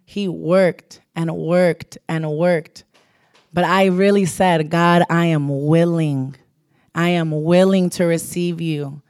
he 0.04 0.26
worked 0.26 1.00
and 1.14 1.30
worked 1.30 1.98
and 2.08 2.28
worked. 2.28 2.82
But 3.52 3.62
I 3.62 3.84
really 3.84 4.24
said, 4.24 4.68
God, 4.68 5.04
I 5.08 5.26
am 5.26 5.48
willing. 5.48 6.34
I 6.92 7.10
am 7.10 7.30
willing 7.44 7.88
to 7.90 8.04
receive 8.04 8.60
you. 8.60 9.00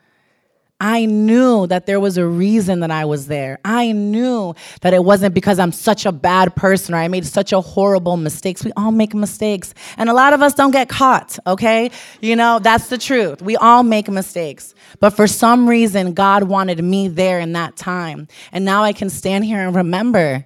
I 0.85 1.07
knew 1.07 1.67
that 1.69 1.87
there 1.87 1.99
was 1.99 2.19
a 2.19 2.27
reason 2.27 2.81
that 2.81 2.91
I 2.91 3.07
was 3.07 3.27
there. 3.27 3.59
I 3.65 3.93
knew 3.93 4.55
that 4.83 4.93
it 4.93 5.03
wasn't 5.03 5.35
because 5.35 5.59
I'm 5.59 5.73
such 5.73 6.05
a 6.05 6.13
bad 6.13 6.55
person 6.57 6.95
or 6.95 6.99
I 6.99 7.09
made 7.09 7.25
such 7.25 7.55
a 7.55 7.63
horrible 7.63 8.19
mistakes. 8.19 8.63
We 8.63 8.73
all 8.77 8.93
make 8.93 9.15
mistakes. 9.15 9.73
And 9.97 10.11
a 10.11 10.13
lot 10.13 10.35
of 10.35 10.43
us 10.43 10.53
don't 10.53 10.73
get 10.73 10.91
caught, 10.91 11.39
okay? 11.47 11.91
You 12.21 12.37
know, 12.37 12.59
that's 12.59 12.89
the 12.89 12.99
truth. 12.99 13.41
We 13.41 13.57
all 13.57 13.83
make 13.83 14.11
mistakes. 14.11 14.75
But 15.01 15.15
for 15.15 15.27
some 15.27 15.67
reason, 15.67 16.13
God 16.13 16.43
wanted 16.43 16.85
me 16.85 17.09
there 17.09 17.41
in 17.41 17.55
that 17.55 17.77
time. 17.77 18.29
And 18.53 18.67
now 18.67 18.83
I 18.83 18.93
can 18.93 19.09
stand 19.09 19.47
here 19.47 19.67
and 19.67 19.75
remember. 19.75 20.45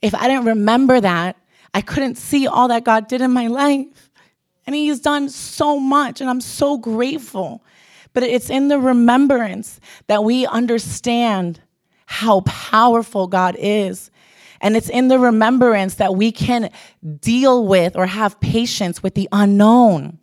If 0.00 0.14
I 0.14 0.28
didn't 0.28 0.44
remember 0.44 1.00
that, 1.00 1.36
I 1.74 1.80
couldn't 1.80 2.14
see 2.14 2.46
all 2.46 2.68
that 2.68 2.84
God 2.84 3.08
did 3.08 3.22
in 3.22 3.32
my 3.32 3.48
life. 3.48 4.08
And 4.68 4.76
He's 4.76 5.00
done 5.00 5.28
so 5.30 5.80
much, 5.80 6.20
and 6.20 6.30
I'm 6.30 6.40
so 6.40 6.78
grateful 6.78 7.64
but 8.14 8.22
it's 8.22 8.48
in 8.48 8.68
the 8.68 8.78
remembrance 8.78 9.80
that 10.06 10.24
we 10.24 10.46
understand 10.46 11.60
how 12.06 12.40
powerful 12.42 13.26
God 13.26 13.56
is. 13.58 14.10
And 14.60 14.76
it's 14.76 14.88
in 14.88 15.08
the 15.08 15.18
remembrance 15.18 15.96
that 15.96 16.14
we 16.14 16.32
can 16.32 16.70
deal 17.20 17.66
with 17.66 17.96
or 17.96 18.06
have 18.06 18.40
patience 18.40 19.02
with 19.02 19.14
the 19.14 19.28
unknown. 19.32 20.18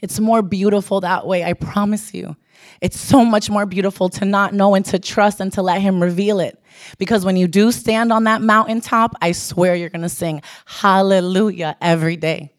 It's 0.00 0.20
more 0.20 0.40
beautiful 0.42 1.00
that 1.00 1.26
way, 1.26 1.44
I 1.44 1.52
promise 1.52 2.14
you. 2.14 2.36
It's 2.80 2.98
so 2.98 3.24
much 3.24 3.50
more 3.50 3.66
beautiful 3.66 4.08
to 4.10 4.24
not 4.24 4.54
know 4.54 4.74
and 4.74 4.84
to 4.86 4.98
trust 4.98 5.40
and 5.40 5.52
to 5.54 5.62
let 5.62 5.80
Him 5.80 6.02
reveal 6.02 6.40
it. 6.40 6.62
Because 6.98 7.24
when 7.24 7.36
you 7.36 7.48
do 7.48 7.72
stand 7.72 8.12
on 8.12 8.24
that 8.24 8.42
mountaintop, 8.42 9.14
I 9.20 9.32
swear 9.32 9.74
you're 9.74 9.90
gonna 9.90 10.08
sing 10.08 10.42
hallelujah 10.64 11.76
every 11.80 12.16
day. 12.16 12.52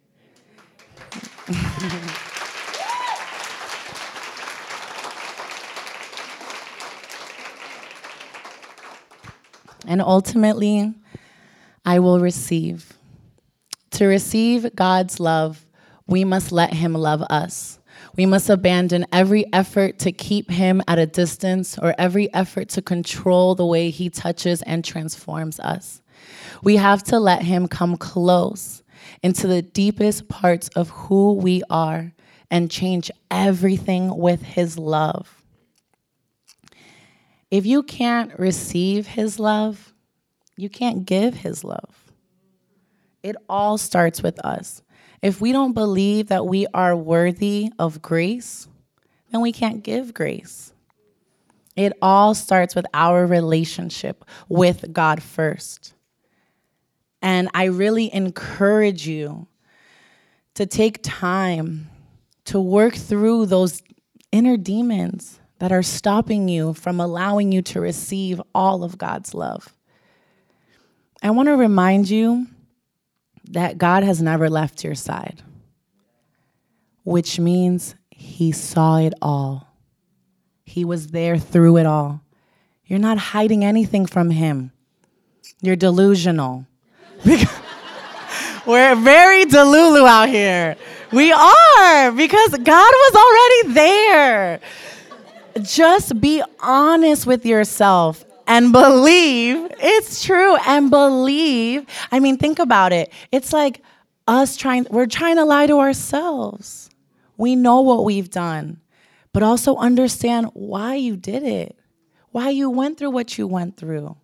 and 9.88 10.02
ultimately, 10.02 10.93
I 11.86 12.00
will 12.00 12.19
receive. 12.19 12.93
To 13.91 14.06
receive 14.06 14.76
God's 14.76 15.19
love, 15.19 15.65
we 16.06 16.23
must 16.23 16.52
let 16.52 16.73
Him 16.73 16.93
love 16.93 17.21
us. 17.23 17.80
We 18.15 18.26
must 18.26 18.50
abandon 18.50 19.06
every 19.12 19.45
effort 19.54 20.00
to 20.00 20.12
keep 20.12 20.52
Him 20.52 20.82
at 20.88 21.00
a 21.00 21.06
distance 21.06 21.78
or 21.78 21.95
every 21.97 22.34
effort 22.34 22.69
to 22.69 22.82
control 22.82 23.56
the 23.56 23.65
way 23.65 23.89
He 23.89 24.10
touches 24.10 24.62
and 24.63 24.84
transforms 24.84 25.60
us. 25.60 26.02
We 26.63 26.76
have 26.78 27.04
to 27.06 27.19
let 27.19 27.43
Him 27.43 27.67
come 27.67 27.97
close 27.97 28.84
into 29.23 29.47
the 29.47 29.62
deepest 29.62 30.28
parts 30.28 30.67
of 30.69 30.89
who 30.89 31.34
we 31.34 31.63
are 31.69 32.13
and 32.50 32.71
change 32.71 33.12
everything 33.32 34.15
with 34.17 34.41
His 34.41 34.78
love. 34.78 35.37
If 37.49 37.65
you 37.65 37.83
can't 37.83 38.38
receive 38.38 39.07
his 39.07 39.39
love, 39.39 39.93
you 40.57 40.69
can't 40.69 41.05
give 41.05 41.33
his 41.33 41.63
love. 41.63 42.12
It 43.23 43.36
all 43.47 43.77
starts 43.77 44.21
with 44.21 44.39
us. 44.45 44.81
If 45.21 45.41
we 45.41 45.51
don't 45.51 45.73
believe 45.73 46.27
that 46.27 46.45
we 46.45 46.67
are 46.73 46.95
worthy 46.95 47.71
of 47.79 48.01
grace, 48.01 48.67
then 49.31 49.41
we 49.41 49.51
can't 49.51 49.83
give 49.83 50.13
grace. 50.13 50.73
It 51.75 51.93
all 52.01 52.33
starts 52.33 52.75
with 52.75 52.86
our 52.93 53.25
relationship 53.25 54.25
with 54.49 54.91
God 54.91 55.21
first. 55.21 55.93
And 57.21 57.49
I 57.53 57.65
really 57.65 58.13
encourage 58.13 59.07
you 59.07 59.47
to 60.55 60.65
take 60.65 60.99
time 61.03 61.89
to 62.45 62.60
work 62.60 62.95
through 62.95 63.45
those 63.45 63.81
inner 64.31 64.57
demons 64.57 65.39
that 65.60 65.72
are 65.72 65.84
stopping 65.84 66.48
you 66.48 66.74
from 66.74 67.00
allowing 67.00 67.52
you 67.52 67.62
to 67.62 67.82
receive 67.82 68.41
all 68.54 68.84
of 68.84 68.98
God's 68.98 69.34
love. 69.34 69.74
I 71.22 71.32
want 71.32 71.48
to 71.48 71.56
remind 71.56 72.10
you 72.10 72.48
that 73.50 73.78
God 73.78 74.04
has 74.04 74.22
never 74.22 74.50
left 74.50 74.84
your 74.84 74.96
side, 74.96 75.41
which 77.04 77.39
means 77.39 77.96
He 78.12 78.52
saw 78.52 78.98
it 78.98 79.13
all. 79.22 79.67
He 80.63 80.86
was 80.86 81.08
there 81.08 81.38
through 81.38 81.78
it 81.78 81.86
all. 81.86 82.22
You're 82.86 83.00
not 83.00 83.17
hiding 83.17 83.65
anything 83.65 84.06
from 84.06 84.30
Him. 84.30 84.72
You're 85.62 85.76
delusional. 85.76 86.67
We're 87.26 88.96
very 88.96 89.46
delulu 89.46 90.08
out 90.08 90.30
here. 90.30 90.76
We 91.12 91.32
are 91.32 92.12
because 92.12 92.52
God 92.52 92.62
was 92.62 93.15
already 93.15 93.74
there 93.74 94.60
just 95.63 96.20
be 96.20 96.43
honest 96.60 97.26
with 97.26 97.46
yourself 97.46 98.26
and 98.48 98.72
believe 98.72 99.72
it's 99.80 100.24
true 100.24 100.56
and 100.65 100.89
believe. 100.89 101.86
I 102.12 102.20
mean, 102.20 102.38
think 102.38 102.60
about 102.60 102.93
it. 102.93 103.12
It's 103.32 103.53
like 103.53 103.82
us 104.28 104.58
trying, 104.58 104.88
we're 104.89 105.05
trying 105.05 105.36
to 105.36 105.45
lie 105.45 105.68
to 105.68 105.80
ourselves. 105.80 106.89
We 107.38 107.55
know 107.55 107.82
what 107.82 108.05
we've 108.05 108.30
done, 108.30 108.80
but 109.34 109.43
also 109.43 109.76
understand 109.76 110.47
why 110.53 110.95
you 110.95 111.16
did 111.16 111.43
it, 111.43 111.78
why 112.32 112.49
you 112.49 112.70
went 112.70 112.97
through 112.97 113.12
what 113.12 113.38
you 113.38 113.47
went 113.47 113.78
through. 113.78 114.18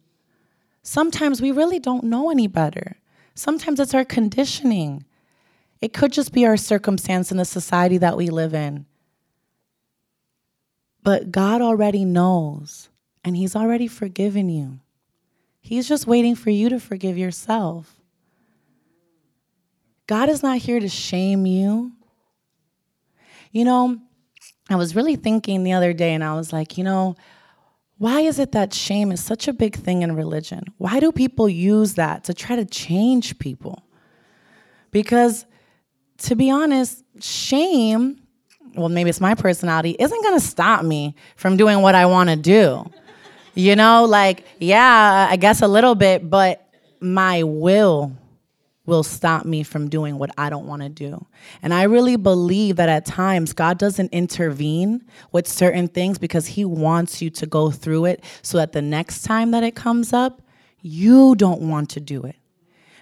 Sometimes 0.81 1.41
we 1.41 1.51
really 1.51 1.79
don't 1.79 2.03
know 2.05 2.29
any 2.29 2.47
better. 2.47 2.97
Sometimes 3.35 3.79
it's 3.79 3.93
our 3.93 4.05
conditioning. 4.05 5.05
It 5.81 5.93
could 5.93 6.11
just 6.11 6.33
be 6.33 6.45
our 6.45 6.57
circumstance 6.57 7.31
in 7.31 7.37
the 7.37 7.45
society 7.45 7.97
that 7.99 8.17
we 8.17 8.29
live 8.29 8.53
in. 8.53 8.85
But 11.03 11.31
God 11.31 11.61
already 11.61 12.05
knows, 12.05 12.89
and 13.23 13.35
He's 13.35 13.55
already 13.55 13.87
forgiven 13.87 14.49
you. 14.49 14.79
He's 15.61 15.87
just 15.87 16.07
waiting 16.07 16.35
for 16.35 16.49
you 16.49 16.69
to 16.69 16.79
forgive 16.79 17.17
yourself. 17.17 17.95
God 20.07 20.29
is 20.29 20.43
not 20.43 20.57
here 20.57 20.79
to 20.79 20.89
shame 20.89 21.45
you. 21.45 21.93
you 23.51 23.63
know, 23.63 23.99
I 24.69 24.75
was 24.75 24.95
really 24.95 25.15
thinking 25.15 25.63
the 25.63 25.73
other 25.73 25.93
day 25.93 26.13
and 26.13 26.23
I 26.23 26.35
was 26.35 26.51
like, 26.51 26.77
you 26.77 26.83
know, 26.83 27.15
why 27.97 28.21
is 28.21 28.39
it 28.39 28.51
that 28.53 28.73
shame 28.73 29.11
is 29.11 29.23
such 29.23 29.47
a 29.47 29.53
big 29.53 29.75
thing 29.75 30.01
in 30.01 30.15
religion? 30.15 30.65
Why 30.77 30.99
do 30.99 31.11
people 31.11 31.47
use 31.47 31.93
that 31.93 32.23
to 32.25 32.33
try 32.33 32.55
to 32.55 32.65
change 32.65 33.39
people? 33.39 33.83
Because 34.91 35.45
to 36.19 36.35
be 36.35 36.49
honest, 36.49 37.03
shame, 37.19 38.22
well, 38.75 38.89
maybe 38.89 39.09
it's 39.09 39.21
my 39.21 39.35
personality, 39.35 39.95
isn't 39.99 40.23
gonna 40.23 40.39
stop 40.39 40.83
me 40.83 41.15
from 41.35 41.57
doing 41.57 41.81
what 41.81 41.95
I 41.95 42.05
wanna 42.05 42.35
do. 42.35 42.85
You 43.55 43.75
know, 43.75 44.05
like, 44.05 44.45
yeah, 44.59 45.27
I 45.29 45.35
guess 45.35 45.61
a 45.61 45.67
little 45.67 45.95
bit, 45.95 46.29
but 46.29 46.67
my 46.99 47.43
will 47.43 48.13
will 48.85 49.03
stop 49.03 49.45
me 49.45 49.63
from 49.63 49.89
doing 49.89 50.17
what 50.17 50.31
I 50.37 50.49
don't 50.49 50.67
want 50.67 50.81
to 50.81 50.89
do. 50.89 51.25
And 51.61 51.73
I 51.73 51.83
really 51.83 52.17
believe 52.17 52.75
that 52.77 52.89
at 52.89 53.05
times 53.05 53.53
God 53.53 53.77
doesn't 53.77 54.11
intervene 54.11 55.05
with 55.31 55.47
certain 55.47 55.87
things 55.87 56.17
because 56.17 56.47
He 56.47 56.65
wants 56.65 57.21
you 57.21 57.29
to 57.31 57.45
go 57.45 57.71
through 57.71 58.05
it 58.05 58.23
so 58.41 58.57
that 58.57 58.73
the 58.73 58.81
next 58.81 59.23
time 59.23 59.51
that 59.51 59.63
it 59.63 59.75
comes 59.75 60.11
up, 60.11 60.41
you 60.81 61.35
don't 61.35 61.61
want 61.61 61.91
to 61.91 62.01
do 62.01 62.23
it. 62.23 62.35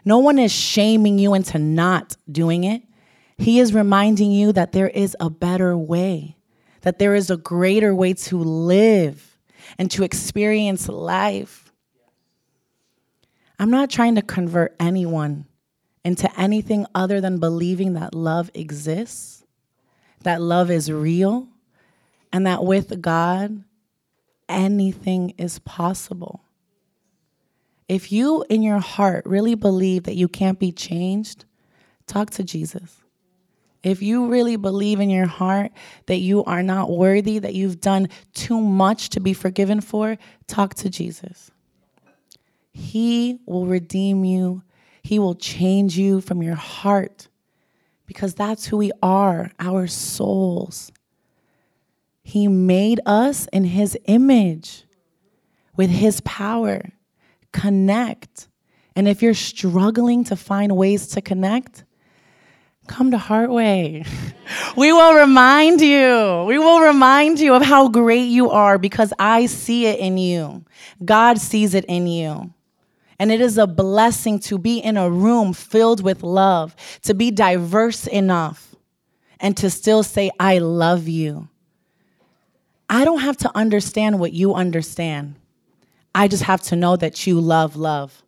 No 0.06 0.20
one 0.20 0.38
is 0.38 0.52
shaming 0.52 1.18
you 1.18 1.34
into 1.34 1.58
not 1.58 2.16
doing 2.32 2.64
it. 2.64 2.84
He 3.42 3.60
is 3.60 3.74
reminding 3.74 4.32
you 4.32 4.52
that 4.52 4.72
there 4.72 4.88
is 4.88 5.18
a 5.20 5.30
better 5.32 5.76
way, 5.76 6.38
that 6.82 7.00
there 7.00 7.16
is 7.16 7.32
a 7.32 7.38
greater 7.38 7.94
way 7.96 8.14
to 8.14 8.38
live 8.38 9.36
and 9.80 9.90
to 9.92 10.04
experience 10.04 10.88
life. 10.88 11.74
I'm 13.58 13.72
not 13.72 13.90
trying 13.90 14.14
to 14.14 14.22
convert 14.22 14.76
anyone 14.80 15.46
into 16.06 16.30
anything 16.40 16.86
other 16.94 17.20
than 17.20 17.40
believing 17.40 17.94
that 17.94 18.14
love 18.14 18.52
exists, 18.54 19.44
that 20.22 20.40
love 20.40 20.70
is 20.70 20.92
real, 20.92 21.48
and 22.32 22.46
that 22.46 22.64
with 22.64 23.02
God, 23.02 23.64
anything 24.48 25.34
is 25.40 25.58
possible. 25.58 26.42
If 27.90 28.12
you 28.12 28.46
in 28.52 28.62
your 28.62 28.80
heart 28.80 29.26
really 29.26 29.56
believe 29.56 30.04
that 30.04 30.16
you 30.16 30.28
can't 30.28 30.60
be 30.60 30.72
changed, 30.72 31.46
talk 32.06 32.30
to 32.32 32.44
Jesus. 32.44 33.01
If 33.84 34.02
you 34.02 34.28
really 34.28 34.58
believe 34.58 35.00
in 35.00 35.10
your 35.10 35.28
heart 35.28 35.72
that 36.06 36.18
you 36.18 36.44
are 36.46 36.62
not 36.62 36.92
worthy, 36.92 37.40
that 37.40 37.56
you've 37.56 37.82
done 37.82 38.10
too 38.34 38.60
much 38.60 39.10
to 39.10 39.20
be 39.20 39.34
forgiven 39.34 39.82
for, 39.82 40.18
talk 40.48 40.76
to 40.76 40.90
Jesus. 40.90 41.52
He 42.72 43.40
will 43.46 43.66
redeem 43.66 44.24
you 44.24 44.62
he 45.04 45.20
will 45.20 45.36
change 45.36 45.98
you 45.98 46.22
from 46.22 46.44
your 46.44 46.56
heart 46.56 47.28
because 48.06 48.34
that's 48.34 48.68
who 48.68 48.78
we 48.78 48.92
are, 49.02 49.52
our 49.60 49.88
souls. 49.88 50.92
He 52.24 52.48
made 52.48 53.00
us 53.06 53.48
in 53.52 53.64
His 53.64 53.98
image 54.06 54.84
with 55.76 55.90
His 55.90 56.22
power. 56.22 56.82
Connect. 57.52 58.48
And 58.96 59.08
if 59.08 59.22
you're 59.22 59.34
struggling 59.34 60.24
to 60.26 60.36
find 60.36 60.76
ways 60.76 61.08
to 61.08 61.22
connect, 61.22 61.84
come 62.92 63.12
to 63.12 63.18
Heartway. 63.18 64.06
we 64.76 64.92
will 64.92 65.14
remind 65.14 65.82
you. 65.82 66.44
We 66.48 66.60
will 66.60 66.82
remind 66.82 67.40
you 67.40 67.54
of 67.56 67.62
how 67.62 67.88
great 67.88 68.28
you 68.28 68.52
are 68.52 68.78
because 68.78 69.14
I 69.18 69.46
see 69.46 69.88
it 69.88 70.00
in 70.00 70.18
you. 70.18 70.64
God 71.04 71.40
sees 71.40 71.74
it 71.74 71.86
in 71.86 72.06
you. 72.06 72.54
And 73.18 73.32
it 73.32 73.40
is 73.40 73.58
a 73.58 73.68
blessing 73.68 74.40
to 74.42 74.58
be 74.58 74.80
in 74.80 74.98
a 74.98 75.10
room 75.10 75.54
filled 75.54 76.04
with 76.04 76.24
love, 76.24 76.76
to 77.04 77.14
be 77.14 77.32
diverse 77.32 78.08
enough, 78.08 78.76
and 79.40 79.56
to 79.58 79.70
still 79.70 80.04
say, 80.04 80.32
I 80.40 80.58
love 80.58 81.08
you. 81.08 81.48
I 82.90 83.06
don't 83.06 83.22
have 83.22 83.38
to 83.38 83.52
understand 83.56 84.20
what 84.20 84.34
you 84.34 84.54
understand. 84.54 85.36
I 86.14 86.28
just 86.28 86.44
have 86.44 86.62
to 86.64 86.76
know 86.76 86.98
that 86.98 87.26
you 87.26 87.40
love 87.40 87.76
love 87.78 88.22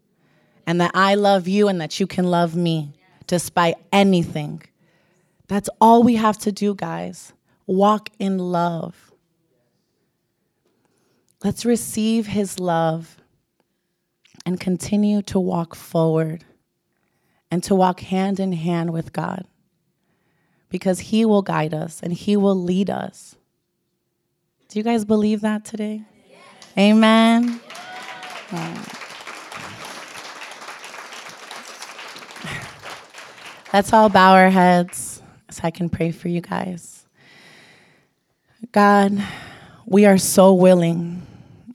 and 0.65 0.79
that 0.79 0.91
I 0.93 1.15
love 1.15 1.47
you 1.47 1.67
and 1.67 1.81
that 1.81 1.99
you 1.99 2.07
can 2.07 2.25
love 2.25 2.55
me 2.55 2.93
despite 3.27 3.75
anything. 3.91 4.61
That's 5.47 5.69
all 5.79 6.03
we 6.03 6.15
have 6.15 6.37
to 6.39 6.51
do, 6.51 6.75
guys. 6.75 7.33
Walk 7.65 8.09
in 8.19 8.37
love. 8.37 9.11
Let's 11.43 11.65
receive 11.65 12.27
his 12.27 12.59
love 12.59 13.17
and 14.45 14.59
continue 14.59 15.21
to 15.23 15.39
walk 15.39 15.75
forward 15.75 16.43
and 17.51 17.63
to 17.63 17.75
walk 17.75 17.99
hand 17.99 18.39
in 18.39 18.53
hand 18.53 18.91
with 18.91 19.13
God 19.13 19.45
because 20.69 20.99
He 20.99 21.23
will 21.23 21.43
guide 21.43 21.73
us 21.73 22.01
and 22.01 22.11
He 22.11 22.35
will 22.35 22.59
lead 22.59 22.89
us. 22.89 23.35
Do 24.69 24.79
you 24.79 24.83
guys 24.83 25.05
believe 25.05 25.41
that 25.41 25.63
today? 25.63 26.01
Yes. 26.27 26.39
Amen. 26.77 27.61
Yes. 28.51 29.02
Let's 33.73 33.91
all 33.91 34.07
bow 34.07 34.35
our 34.35 34.51
heads 34.51 35.21
so 35.49 35.61
I 35.63 35.71
can 35.71 35.89
pray 35.89 36.11
for 36.11 36.27
you 36.27 36.41
guys. 36.41 37.05
God, 38.71 39.21
we 39.85 40.05
are 40.05 40.17
so 40.17 40.53
willing 40.53 41.23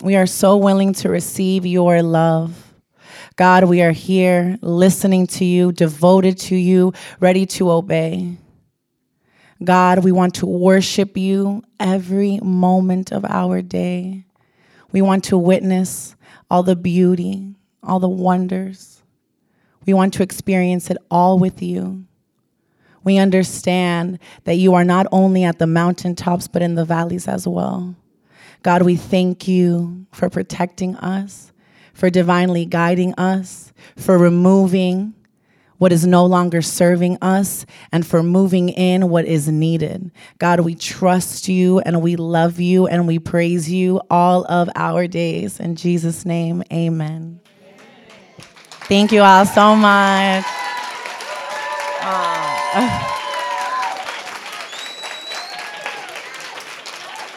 we 0.01 0.15
are 0.15 0.27
so 0.27 0.57
willing 0.57 0.93
to 0.95 1.09
receive 1.09 1.67
your 1.67 2.03
love. 2.03 2.73
God, 3.35 3.65
we 3.65 3.83
are 3.83 3.91
here 3.93 4.57
listening 4.61 5.27
to 5.29 5.45
you, 5.45 5.73
devoted 5.73 6.39
to 6.39 6.57
you, 6.57 6.93
ready 7.19 7.47
to 7.47 7.71
obey. 7.71 8.37
God, 9.63 10.05
we 10.05 10.13
want 10.13 10.37
to 10.37 10.47
worship 10.47 11.17
you 11.17 11.65
every 11.81 12.39
moment 12.39 13.11
of 13.11 13.25
our 13.25 13.61
day. 13.61 14.25
We 14.93 15.03
want 15.03 15.25
to 15.25 15.39
witness 15.39 16.15
all 16.49 16.63
the 16.63 16.77
beauty, 16.77 17.57
all 17.83 17.99
the 17.99 18.09
wonders. 18.09 18.98
We 19.89 19.95
want 19.95 20.13
to 20.13 20.23
experience 20.23 20.91
it 20.91 20.99
all 21.11 21.39
with 21.39 21.63
you. 21.63 22.05
We 23.05 23.17
understand 23.17 24.19
that 24.45 24.57
you 24.57 24.75
are 24.75 24.85
not 24.85 25.07
only 25.11 25.45
at 25.45 25.59
the 25.59 25.67
mountaintops, 25.67 26.47
but 26.47 26.61
in 26.61 26.75
the 26.75 26.85
valleys 26.85 27.27
as 27.27 27.49
well. 27.49 27.97
God, 28.63 28.83
we 28.83 28.97
thank 28.97 29.49
you 29.49 30.05
for 30.13 30.29
protecting 30.29 30.95
us, 30.97 31.55
for 31.95 32.11
divinely 32.11 32.67
guiding 32.67 33.15
us, 33.15 33.73
for 33.97 34.19
removing 34.19 35.15
what 35.79 35.91
is 35.91 36.07
no 36.07 36.27
longer 36.27 36.61
serving 36.61 37.17
us, 37.23 37.65
and 37.91 38.07
for 38.07 38.23
moving 38.23 38.69
in 38.69 39.09
what 39.09 39.25
is 39.25 39.49
needed. 39.49 40.11
God, 40.39 40.61
we 40.61 40.75
trust 40.75 41.49
you 41.49 41.79
and 41.79 42.03
we 42.03 42.17
love 42.17 42.61
you 42.61 42.87
and 42.87 43.07
we 43.07 43.19
praise 43.19 43.71
you 43.73 44.03
all 44.11 44.45
of 44.51 44.69
our 44.75 45.07
days. 45.07 45.59
In 45.59 45.77
Jesus' 45.77 46.27
name, 46.27 46.63
amen. 46.71 47.41
Thank 48.89 49.13
you 49.13 49.21
all 49.21 49.45
so 49.45 49.77
much. 49.77 50.45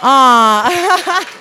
Aw. 0.04 1.28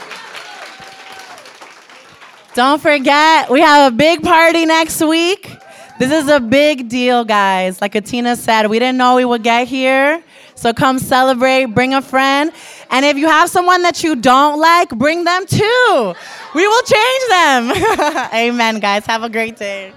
Don't 2.54 2.82
forget, 2.82 3.48
we 3.48 3.60
have 3.60 3.92
a 3.92 3.96
big 3.96 4.22
party 4.22 4.66
next 4.66 5.00
week. 5.00 5.56
This 6.00 6.10
is 6.10 6.28
a 6.28 6.40
big 6.40 6.88
deal, 6.88 7.24
guys. 7.24 7.80
Like 7.80 7.92
Atina 7.92 8.36
said, 8.36 8.66
we 8.68 8.78
didn't 8.78 8.98
know 8.98 9.16
we 9.16 9.24
would 9.24 9.42
get 9.42 9.68
here. 9.68 10.22
So 10.56 10.72
come 10.72 10.98
celebrate, 10.98 11.66
bring 11.66 11.94
a 11.94 12.02
friend. 12.02 12.50
And 12.90 13.04
if 13.06 13.16
you 13.16 13.28
have 13.28 13.48
someone 13.48 13.82
that 13.82 14.02
you 14.02 14.16
don't 14.16 14.58
like, 14.58 14.90
bring 14.90 15.24
them 15.24 15.46
too. 15.46 16.14
We 16.54 16.66
will 16.66 16.82
change 16.82 17.28
them. 17.28 17.72
Amen, 18.34 18.80
guys. 18.80 19.06
Have 19.06 19.22
a 19.22 19.28
great 19.28 19.56
day. 19.56 19.92